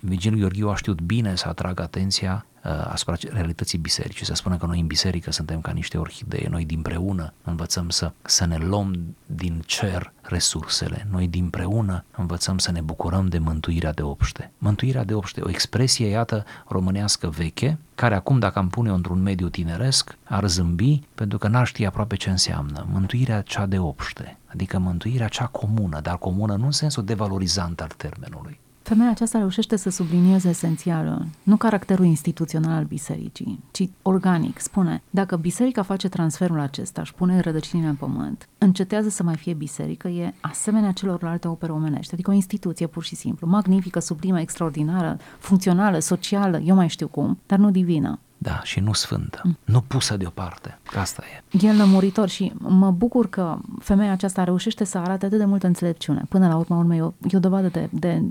uh, 0.03 0.09
Vigil 0.09 0.35
Gheorghiu 0.39 0.69
a 0.69 0.77
știut 0.77 1.01
bine 1.01 1.37
să 1.37 1.49
atragă 1.49 1.83
atenția 1.83 2.47
uh, 2.65 2.71
asupra 2.89 3.15
realității 3.29 3.79
bisericii. 3.79 4.27
Se 4.27 4.35
spune 4.35 4.57
că 4.57 4.67
noi 4.67 4.81
în 4.81 4.87
biserică 4.87 5.31
suntem 5.31 5.61
ca 5.61 5.73
niște 5.73 5.99
orhidee, 5.99 6.49
noi 6.51 6.65
dinpreună 6.65 7.33
învățăm 7.45 7.89
să, 7.89 8.13
să 8.23 8.47
ne 8.47 8.57
luăm 8.57 9.15
din 9.27 9.63
cer 9.67 10.13
resursele, 10.23 11.07
noi 11.11 11.29
dinpreună 11.29 12.05
învățăm 12.17 12.59
să 12.59 12.73
ne 12.73 12.81
bucurăm 12.81 13.27
de 13.27 13.39
mântuirea 13.39 13.93
de 13.93 14.03
obște. 14.03 14.51
Mântuirea 14.59 15.05
de 15.05 15.15
obște, 15.15 15.41
o 15.41 15.49
expresie, 15.49 16.07
iată, 16.07 16.45
românească 16.69 17.29
veche, 17.29 17.79
care 17.95 18.15
acum, 18.15 18.39
dacă 18.39 18.59
am 18.59 18.69
pune-o 18.69 18.95
într-un 18.95 19.23
mediu 19.23 19.49
tineresc, 19.49 20.19
ar 20.25 20.47
zâmbi 20.47 21.01
pentru 21.15 21.39
că 21.39 21.49
n-ar 21.49 21.67
ști 21.67 21.85
aproape 21.85 22.17
ce 22.17 22.31
înseamnă. 22.31 22.87
Mântuirea 22.91 23.41
cea 23.41 23.67
de 23.67 23.79
obște, 23.79 24.39
adică 24.47 24.79
mântuirea 24.79 25.29
cea 25.29 25.47
comună, 25.47 26.01
dar 26.01 26.19
comună 26.19 26.57
nu 26.57 26.65
în 26.65 26.71
sensul 26.71 27.05
devalorizant 27.05 27.81
al 27.81 27.93
termenului, 27.97 28.61
Femeia 28.88 29.11
aceasta 29.11 29.38
reușește 29.38 29.77
să 29.77 29.90
sublinieze 29.90 30.48
esențialul, 30.48 31.27
nu 31.42 31.57
caracterul 31.57 32.05
instituțional 32.05 32.77
al 32.77 32.85
bisericii, 32.85 33.64
ci 33.70 33.88
organic. 34.03 34.61
Spune, 34.61 35.03
dacă 35.11 35.37
biserica 35.37 35.83
face 35.83 36.09
transferul 36.09 36.61
acesta 36.61 37.03
și 37.03 37.14
pune 37.14 37.40
rădăcinile 37.40 37.88
în 37.88 37.94
pământ, 37.94 38.48
încetează 38.59 39.09
să 39.09 39.22
mai 39.22 39.37
fie 39.37 39.53
biserică, 39.53 40.09
e 40.09 40.35
asemenea 40.40 40.92
celorlalte 40.92 41.48
opere 41.48 41.72
omenești, 41.72 42.12
adică 42.12 42.31
o 42.31 42.35
instituție 42.35 42.87
pur 42.87 43.03
și 43.05 43.14
simplu, 43.14 43.46
magnifică, 43.46 43.98
sublimă, 43.98 44.40
extraordinară, 44.40 45.18
funcțională, 45.38 45.98
socială, 45.98 46.59
eu 46.59 46.74
mai 46.74 46.88
știu 46.88 47.09
cum, 47.09 47.38
dar 47.46 47.59
nu 47.59 47.70
divină. 47.70 48.18
Da, 48.38 48.61
și 48.62 48.81
nu 48.81 48.92
sfântă, 48.92 49.40
mm. 49.44 49.59
nu 49.64 49.81
pusă 49.81 50.16
deoparte, 50.16 50.79
că 50.83 50.98
asta 50.98 51.22
e. 51.53 51.66
E 51.66 51.72
lămuritor 51.72 52.29
și 52.29 52.53
mă 52.59 52.90
bucur 52.90 53.29
că 53.29 53.59
femeia 53.79 54.12
aceasta 54.12 54.44
reușește 54.44 54.85
să 54.85 54.98
arate 54.98 55.27
atât 55.27 55.38
de 55.38 55.44
multă 55.44 55.66
înțelepciune. 55.66 56.22
Până 56.29 56.48
la 56.48 56.57
urmă, 56.57 56.77
urmă 56.77 56.94
e 56.94 57.03
o, 57.03 57.12
e 57.31 57.37
o 57.37 57.38
dovadă 57.38 57.68
de, 57.68 57.88
de 57.92 58.22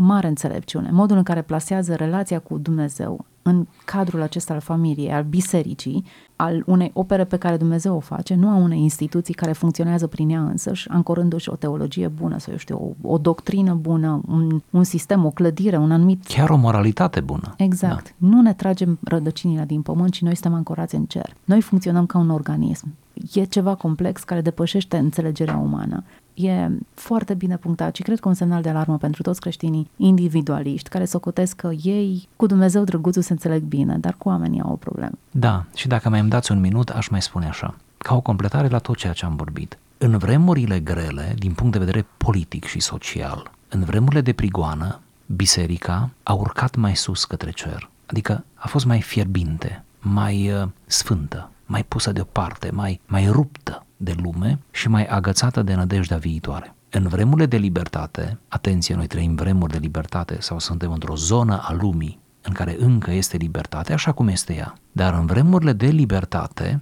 mare 0.00 0.28
înțelepciune. 0.28 0.90
Modul 0.90 1.16
în 1.16 1.22
care 1.22 1.42
plasează 1.42 1.94
relația 1.94 2.38
cu 2.38 2.58
Dumnezeu 2.58 3.24
în 3.42 3.66
cadrul 3.84 4.22
acesta 4.22 4.54
al 4.54 4.60
familiei, 4.60 5.12
al 5.12 5.22
bisericii, 5.22 6.04
al 6.36 6.62
unei 6.66 6.90
opere 6.94 7.24
pe 7.24 7.36
care 7.36 7.56
Dumnezeu 7.56 7.96
o 7.96 8.00
face, 8.00 8.34
nu 8.34 8.48
a 8.48 8.54
unei 8.54 8.80
instituții 8.80 9.34
care 9.34 9.52
funcționează 9.52 10.06
prin 10.06 10.30
ea 10.30 10.42
însăși, 10.42 10.88
ancorându-și 10.88 11.48
o 11.48 11.56
teologie 11.56 12.08
bună 12.08 12.38
sau, 12.38 12.52
eu 12.52 12.58
știu, 12.58 12.96
o, 13.02 13.12
o 13.12 13.18
doctrină 13.18 13.74
bună, 13.74 14.20
un, 14.28 14.62
un 14.70 14.84
sistem, 14.84 15.24
o 15.24 15.30
clădire, 15.30 15.76
un 15.76 15.92
anumit... 15.92 16.24
Chiar 16.26 16.50
o 16.50 16.56
moralitate 16.56 17.20
bună. 17.20 17.54
Exact. 17.56 18.14
Da. 18.18 18.26
Nu 18.28 18.40
ne 18.40 18.52
tragem 18.52 18.98
rădăcinile 19.02 19.64
din 19.64 19.82
pământ, 19.82 20.12
ci 20.12 20.22
noi 20.22 20.34
suntem 20.34 20.54
ancorați 20.54 20.94
în 20.94 21.04
cer. 21.04 21.36
Noi 21.44 21.60
funcționăm 21.60 22.06
ca 22.06 22.18
un 22.18 22.30
organism. 22.30 22.94
E 23.32 23.44
ceva 23.44 23.74
complex 23.74 24.22
care 24.22 24.40
depășește 24.40 24.96
înțelegerea 24.96 25.56
umană 25.56 26.04
e 26.46 26.70
foarte 26.94 27.34
bine 27.34 27.56
punctat 27.56 27.94
și 27.96 28.02
cred 28.02 28.20
că 28.20 28.28
un 28.28 28.34
semnal 28.34 28.62
de 28.62 28.68
alarmă 28.68 28.98
pentru 28.98 29.22
toți 29.22 29.40
creștinii 29.40 29.90
individualiști 29.96 30.88
care 30.88 31.04
socotesc 31.04 31.56
că 31.56 31.70
ei 31.82 32.28
cu 32.36 32.46
Dumnezeu 32.46 32.84
drăguțul 32.84 33.22
se 33.22 33.32
înțeleg 33.32 33.62
bine, 33.62 33.96
dar 33.98 34.14
cu 34.18 34.28
oamenii 34.28 34.60
au 34.60 34.72
o 34.72 34.76
problemă. 34.76 35.18
Da, 35.30 35.64
și 35.74 35.88
dacă 35.88 36.08
mai 36.08 36.20
îmi 36.20 36.30
dați 36.30 36.52
un 36.52 36.60
minut, 36.60 36.88
aș 36.88 37.08
mai 37.08 37.22
spune 37.22 37.46
așa, 37.46 37.74
ca 37.98 38.14
o 38.14 38.20
completare 38.20 38.68
la 38.68 38.78
tot 38.78 38.96
ceea 38.96 39.12
ce 39.12 39.24
am 39.24 39.36
vorbit. 39.36 39.78
În 39.98 40.18
vremurile 40.18 40.80
grele, 40.80 41.34
din 41.38 41.52
punct 41.52 41.72
de 41.72 41.78
vedere 41.78 42.06
politic 42.16 42.64
și 42.64 42.80
social, 42.80 43.50
în 43.68 43.84
vremurile 43.84 44.20
de 44.20 44.32
prigoană, 44.32 45.00
biserica 45.26 46.10
a 46.22 46.32
urcat 46.32 46.76
mai 46.76 46.96
sus 46.96 47.24
către 47.24 47.50
cer, 47.50 47.90
adică 48.06 48.44
a 48.54 48.68
fost 48.68 48.84
mai 48.84 49.00
fierbinte, 49.00 49.84
mai 49.98 50.52
uh, 50.52 50.68
sfântă, 50.86 51.50
mai 51.66 51.84
pusă 51.84 52.12
deoparte, 52.12 52.70
mai, 52.72 53.00
mai 53.06 53.26
ruptă 53.26 53.84
de 54.02 54.14
lume 54.22 54.58
și 54.70 54.88
mai 54.88 55.04
agățată 55.04 55.62
de 55.62 55.74
nădejdea 55.74 56.16
viitoare. 56.16 56.74
În 56.90 57.08
vremurile 57.08 57.46
de 57.46 57.56
libertate, 57.56 58.38
atenție, 58.48 58.94
noi 58.94 59.06
trăim 59.06 59.34
vremuri 59.34 59.72
de 59.72 59.78
libertate 59.78 60.36
sau 60.40 60.58
suntem 60.58 60.92
într-o 60.92 61.16
zonă 61.16 61.60
a 61.62 61.72
lumii 61.72 62.18
în 62.42 62.52
care 62.52 62.76
încă 62.78 63.10
este 63.10 63.36
libertate, 63.36 63.92
așa 63.92 64.12
cum 64.12 64.28
este 64.28 64.54
ea. 64.54 64.74
Dar 64.92 65.14
în 65.14 65.26
vremurile 65.26 65.72
de 65.72 65.86
libertate, 65.86 66.80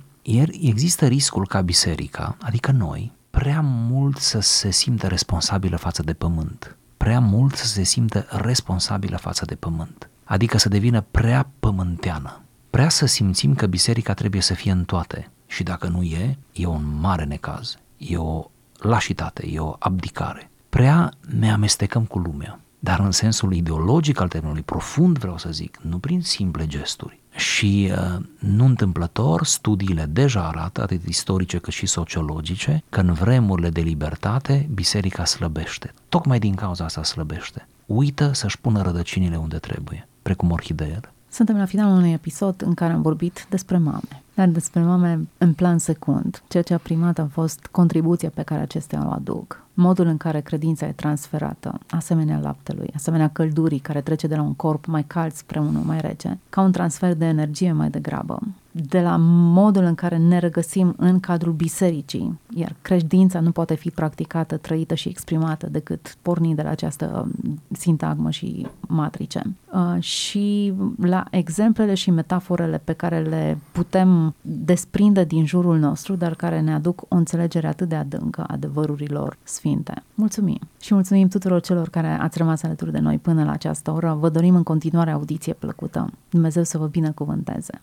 există 0.60 1.06
riscul 1.06 1.46
ca 1.46 1.60
biserica, 1.60 2.36
adică 2.40 2.72
noi, 2.72 3.12
prea 3.30 3.60
mult 3.60 4.16
să 4.16 4.40
se 4.40 4.70
simtă 4.70 5.06
responsabilă 5.06 5.76
față 5.76 6.02
de 6.02 6.12
pământ, 6.12 6.76
prea 6.96 7.20
mult 7.20 7.54
să 7.54 7.66
se 7.66 7.82
simtă 7.82 8.26
responsabilă 8.30 9.16
față 9.16 9.44
de 9.44 9.54
pământ, 9.54 10.10
adică 10.24 10.58
să 10.58 10.68
devină 10.68 11.04
prea 11.10 11.50
pământeană, 11.60 12.42
prea 12.70 12.88
să 12.88 13.06
simțim 13.06 13.54
că 13.54 13.66
biserica 13.66 14.14
trebuie 14.14 14.42
să 14.42 14.54
fie 14.54 14.70
în 14.70 14.84
toate, 14.84 15.30
și 15.48 15.62
dacă 15.62 15.86
nu 15.86 16.02
e, 16.02 16.38
e 16.52 16.66
un 16.66 16.98
mare 17.00 17.24
necaz, 17.24 17.78
e 17.96 18.16
o 18.16 18.44
lașitate, 18.78 19.46
e 19.50 19.58
o 19.58 19.76
abdicare. 19.78 20.50
Prea 20.68 21.12
ne 21.38 21.52
amestecăm 21.52 22.04
cu 22.04 22.18
lumea, 22.18 22.60
dar 22.78 23.00
în 23.00 23.10
sensul 23.10 23.54
ideologic 23.54 24.20
al 24.20 24.28
termenului, 24.28 24.62
profund 24.62 25.18
vreau 25.18 25.38
să 25.38 25.50
zic, 25.50 25.78
nu 25.82 25.98
prin 25.98 26.22
simple 26.22 26.66
gesturi. 26.66 27.20
Și 27.30 27.92
uh, 27.92 28.24
nu 28.38 28.64
întâmplător, 28.64 29.44
studiile 29.44 30.04
deja 30.04 30.46
arată, 30.46 30.82
atât 30.82 31.06
istorice 31.06 31.58
cât 31.58 31.72
și 31.72 31.86
sociologice, 31.86 32.82
că 32.88 33.00
în 33.00 33.12
vremurile 33.12 33.70
de 33.70 33.80
libertate, 33.80 34.68
biserica 34.72 35.24
slăbește. 35.24 35.94
Tocmai 36.08 36.38
din 36.38 36.54
cauza 36.54 36.84
asta 36.84 37.02
slăbește. 37.02 37.66
Uită 37.86 38.32
să-și 38.32 38.60
pună 38.60 38.82
rădăcinile 38.82 39.36
unde 39.36 39.58
trebuie, 39.58 40.08
precum 40.22 40.50
orhideele. 40.50 41.12
Suntem 41.30 41.56
la 41.56 41.64
finalul 41.64 41.96
unui 41.96 42.12
episod 42.12 42.62
în 42.66 42.74
care 42.74 42.92
am 42.92 43.02
vorbit 43.02 43.46
despre 43.50 43.78
mame. 43.78 44.22
Dar 44.34 44.48
despre 44.48 44.80
mame 44.80 45.28
în 45.38 45.52
plan 45.52 45.78
secund. 45.78 46.42
Ceea 46.48 46.62
ce 46.62 46.74
a 46.74 46.78
primat 46.78 47.18
a 47.18 47.28
fost 47.32 47.66
contribuția 47.70 48.30
pe 48.34 48.42
care 48.42 48.60
acestea 48.60 49.06
o 49.06 49.10
aduc. 49.10 49.62
Modul 49.74 50.06
în 50.06 50.16
care 50.16 50.40
credința 50.40 50.86
e 50.86 50.92
transferată, 50.92 51.78
asemenea 51.90 52.38
laptelui, 52.38 52.90
asemenea 52.94 53.28
căldurii 53.28 53.78
care 53.78 54.00
trece 54.00 54.26
de 54.26 54.36
la 54.36 54.42
un 54.42 54.54
corp 54.54 54.86
mai 54.86 55.04
cald 55.06 55.32
spre 55.32 55.58
unul 55.58 55.82
mai 55.82 56.00
rece, 56.00 56.38
ca 56.50 56.60
un 56.60 56.72
transfer 56.72 57.14
de 57.14 57.24
energie 57.24 57.72
mai 57.72 57.90
degrabă 57.90 58.40
de 58.86 59.00
la 59.00 59.16
modul 59.20 59.82
în 59.82 59.94
care 59.94 60.16
ne 60.16 60.38
regăsim 60.38 60.94
în 60.96 61.20
cadrul 61.20 61.52
bisericii, 61.52 62.38
iar 62.54 62.74
credința 62.82 63.40
nu 63.40 63.50
poate 63.50 63.74
fi 63.74 63.90
practicată, 63.90 64.56
trăită 64.56 64.94
și 64.94 65.08
exprimată 65.08 65.66
decât 65.66 66.16
pornind 66.22 66.56
de 66.56 66.62
la 66.62 66.70
această 66.70 67.28
sintagmă 67.72 68.30
și 68.30 68.66
matrice. 68.80 69.42
Uh, 69.72 70.02
și 70.02 70.74
la 71.00 71.24
exemplele 71.30 71.94
și 71.94 72.10
metaforele 72.10 72.80
pe 72.84 72.92
care 72.92 73.20
le 73.20 73.58
putem 73.72 74.34
desprinde 74.40 75.24
din 75.24 75.46
jurul 75.46 75.78
nostru, 75.78 76.14
dar 76.14 76.34
care 76.34 76.60
ne 76.60 76.72
aduc 76.72 77.02
o 77.08 77.16
înțelegere 77.16 77.66
atât 77.66 77.88
de 77.88 77.94
adâncă 77.94 78.40
a 78.40 78.52
adevărurilor 78.52 79.36
sfinte. 79.42 80.02
Mulțumim! 80.14 80.58
Și 80.80 80.94
mulțumim 80.94 81.28
tuturor 81.28 81.60
celor 81.60 81.88
care 81.88 82.08
ați 82.08 82.38
rămas 82.38 82.62
alături 82.62 82.92
de 82.92 82.98
noi 82.98 83.18
până 83.18 83.44
la 83.44 83.50
această 83.50 83.90
oră. 83.90 84.16
Vă 84.20 84.28
dorim 84.28 84.54
în 84.54 84.62
continuare 84.62 85.10
audiție 85.10 85.52
plăcută. 85.52 86.10
Dumnezeu 86.30 86.62
să 86.62 86.78
vă 86.78 86.86
binecuvânteze! 86.86 87.80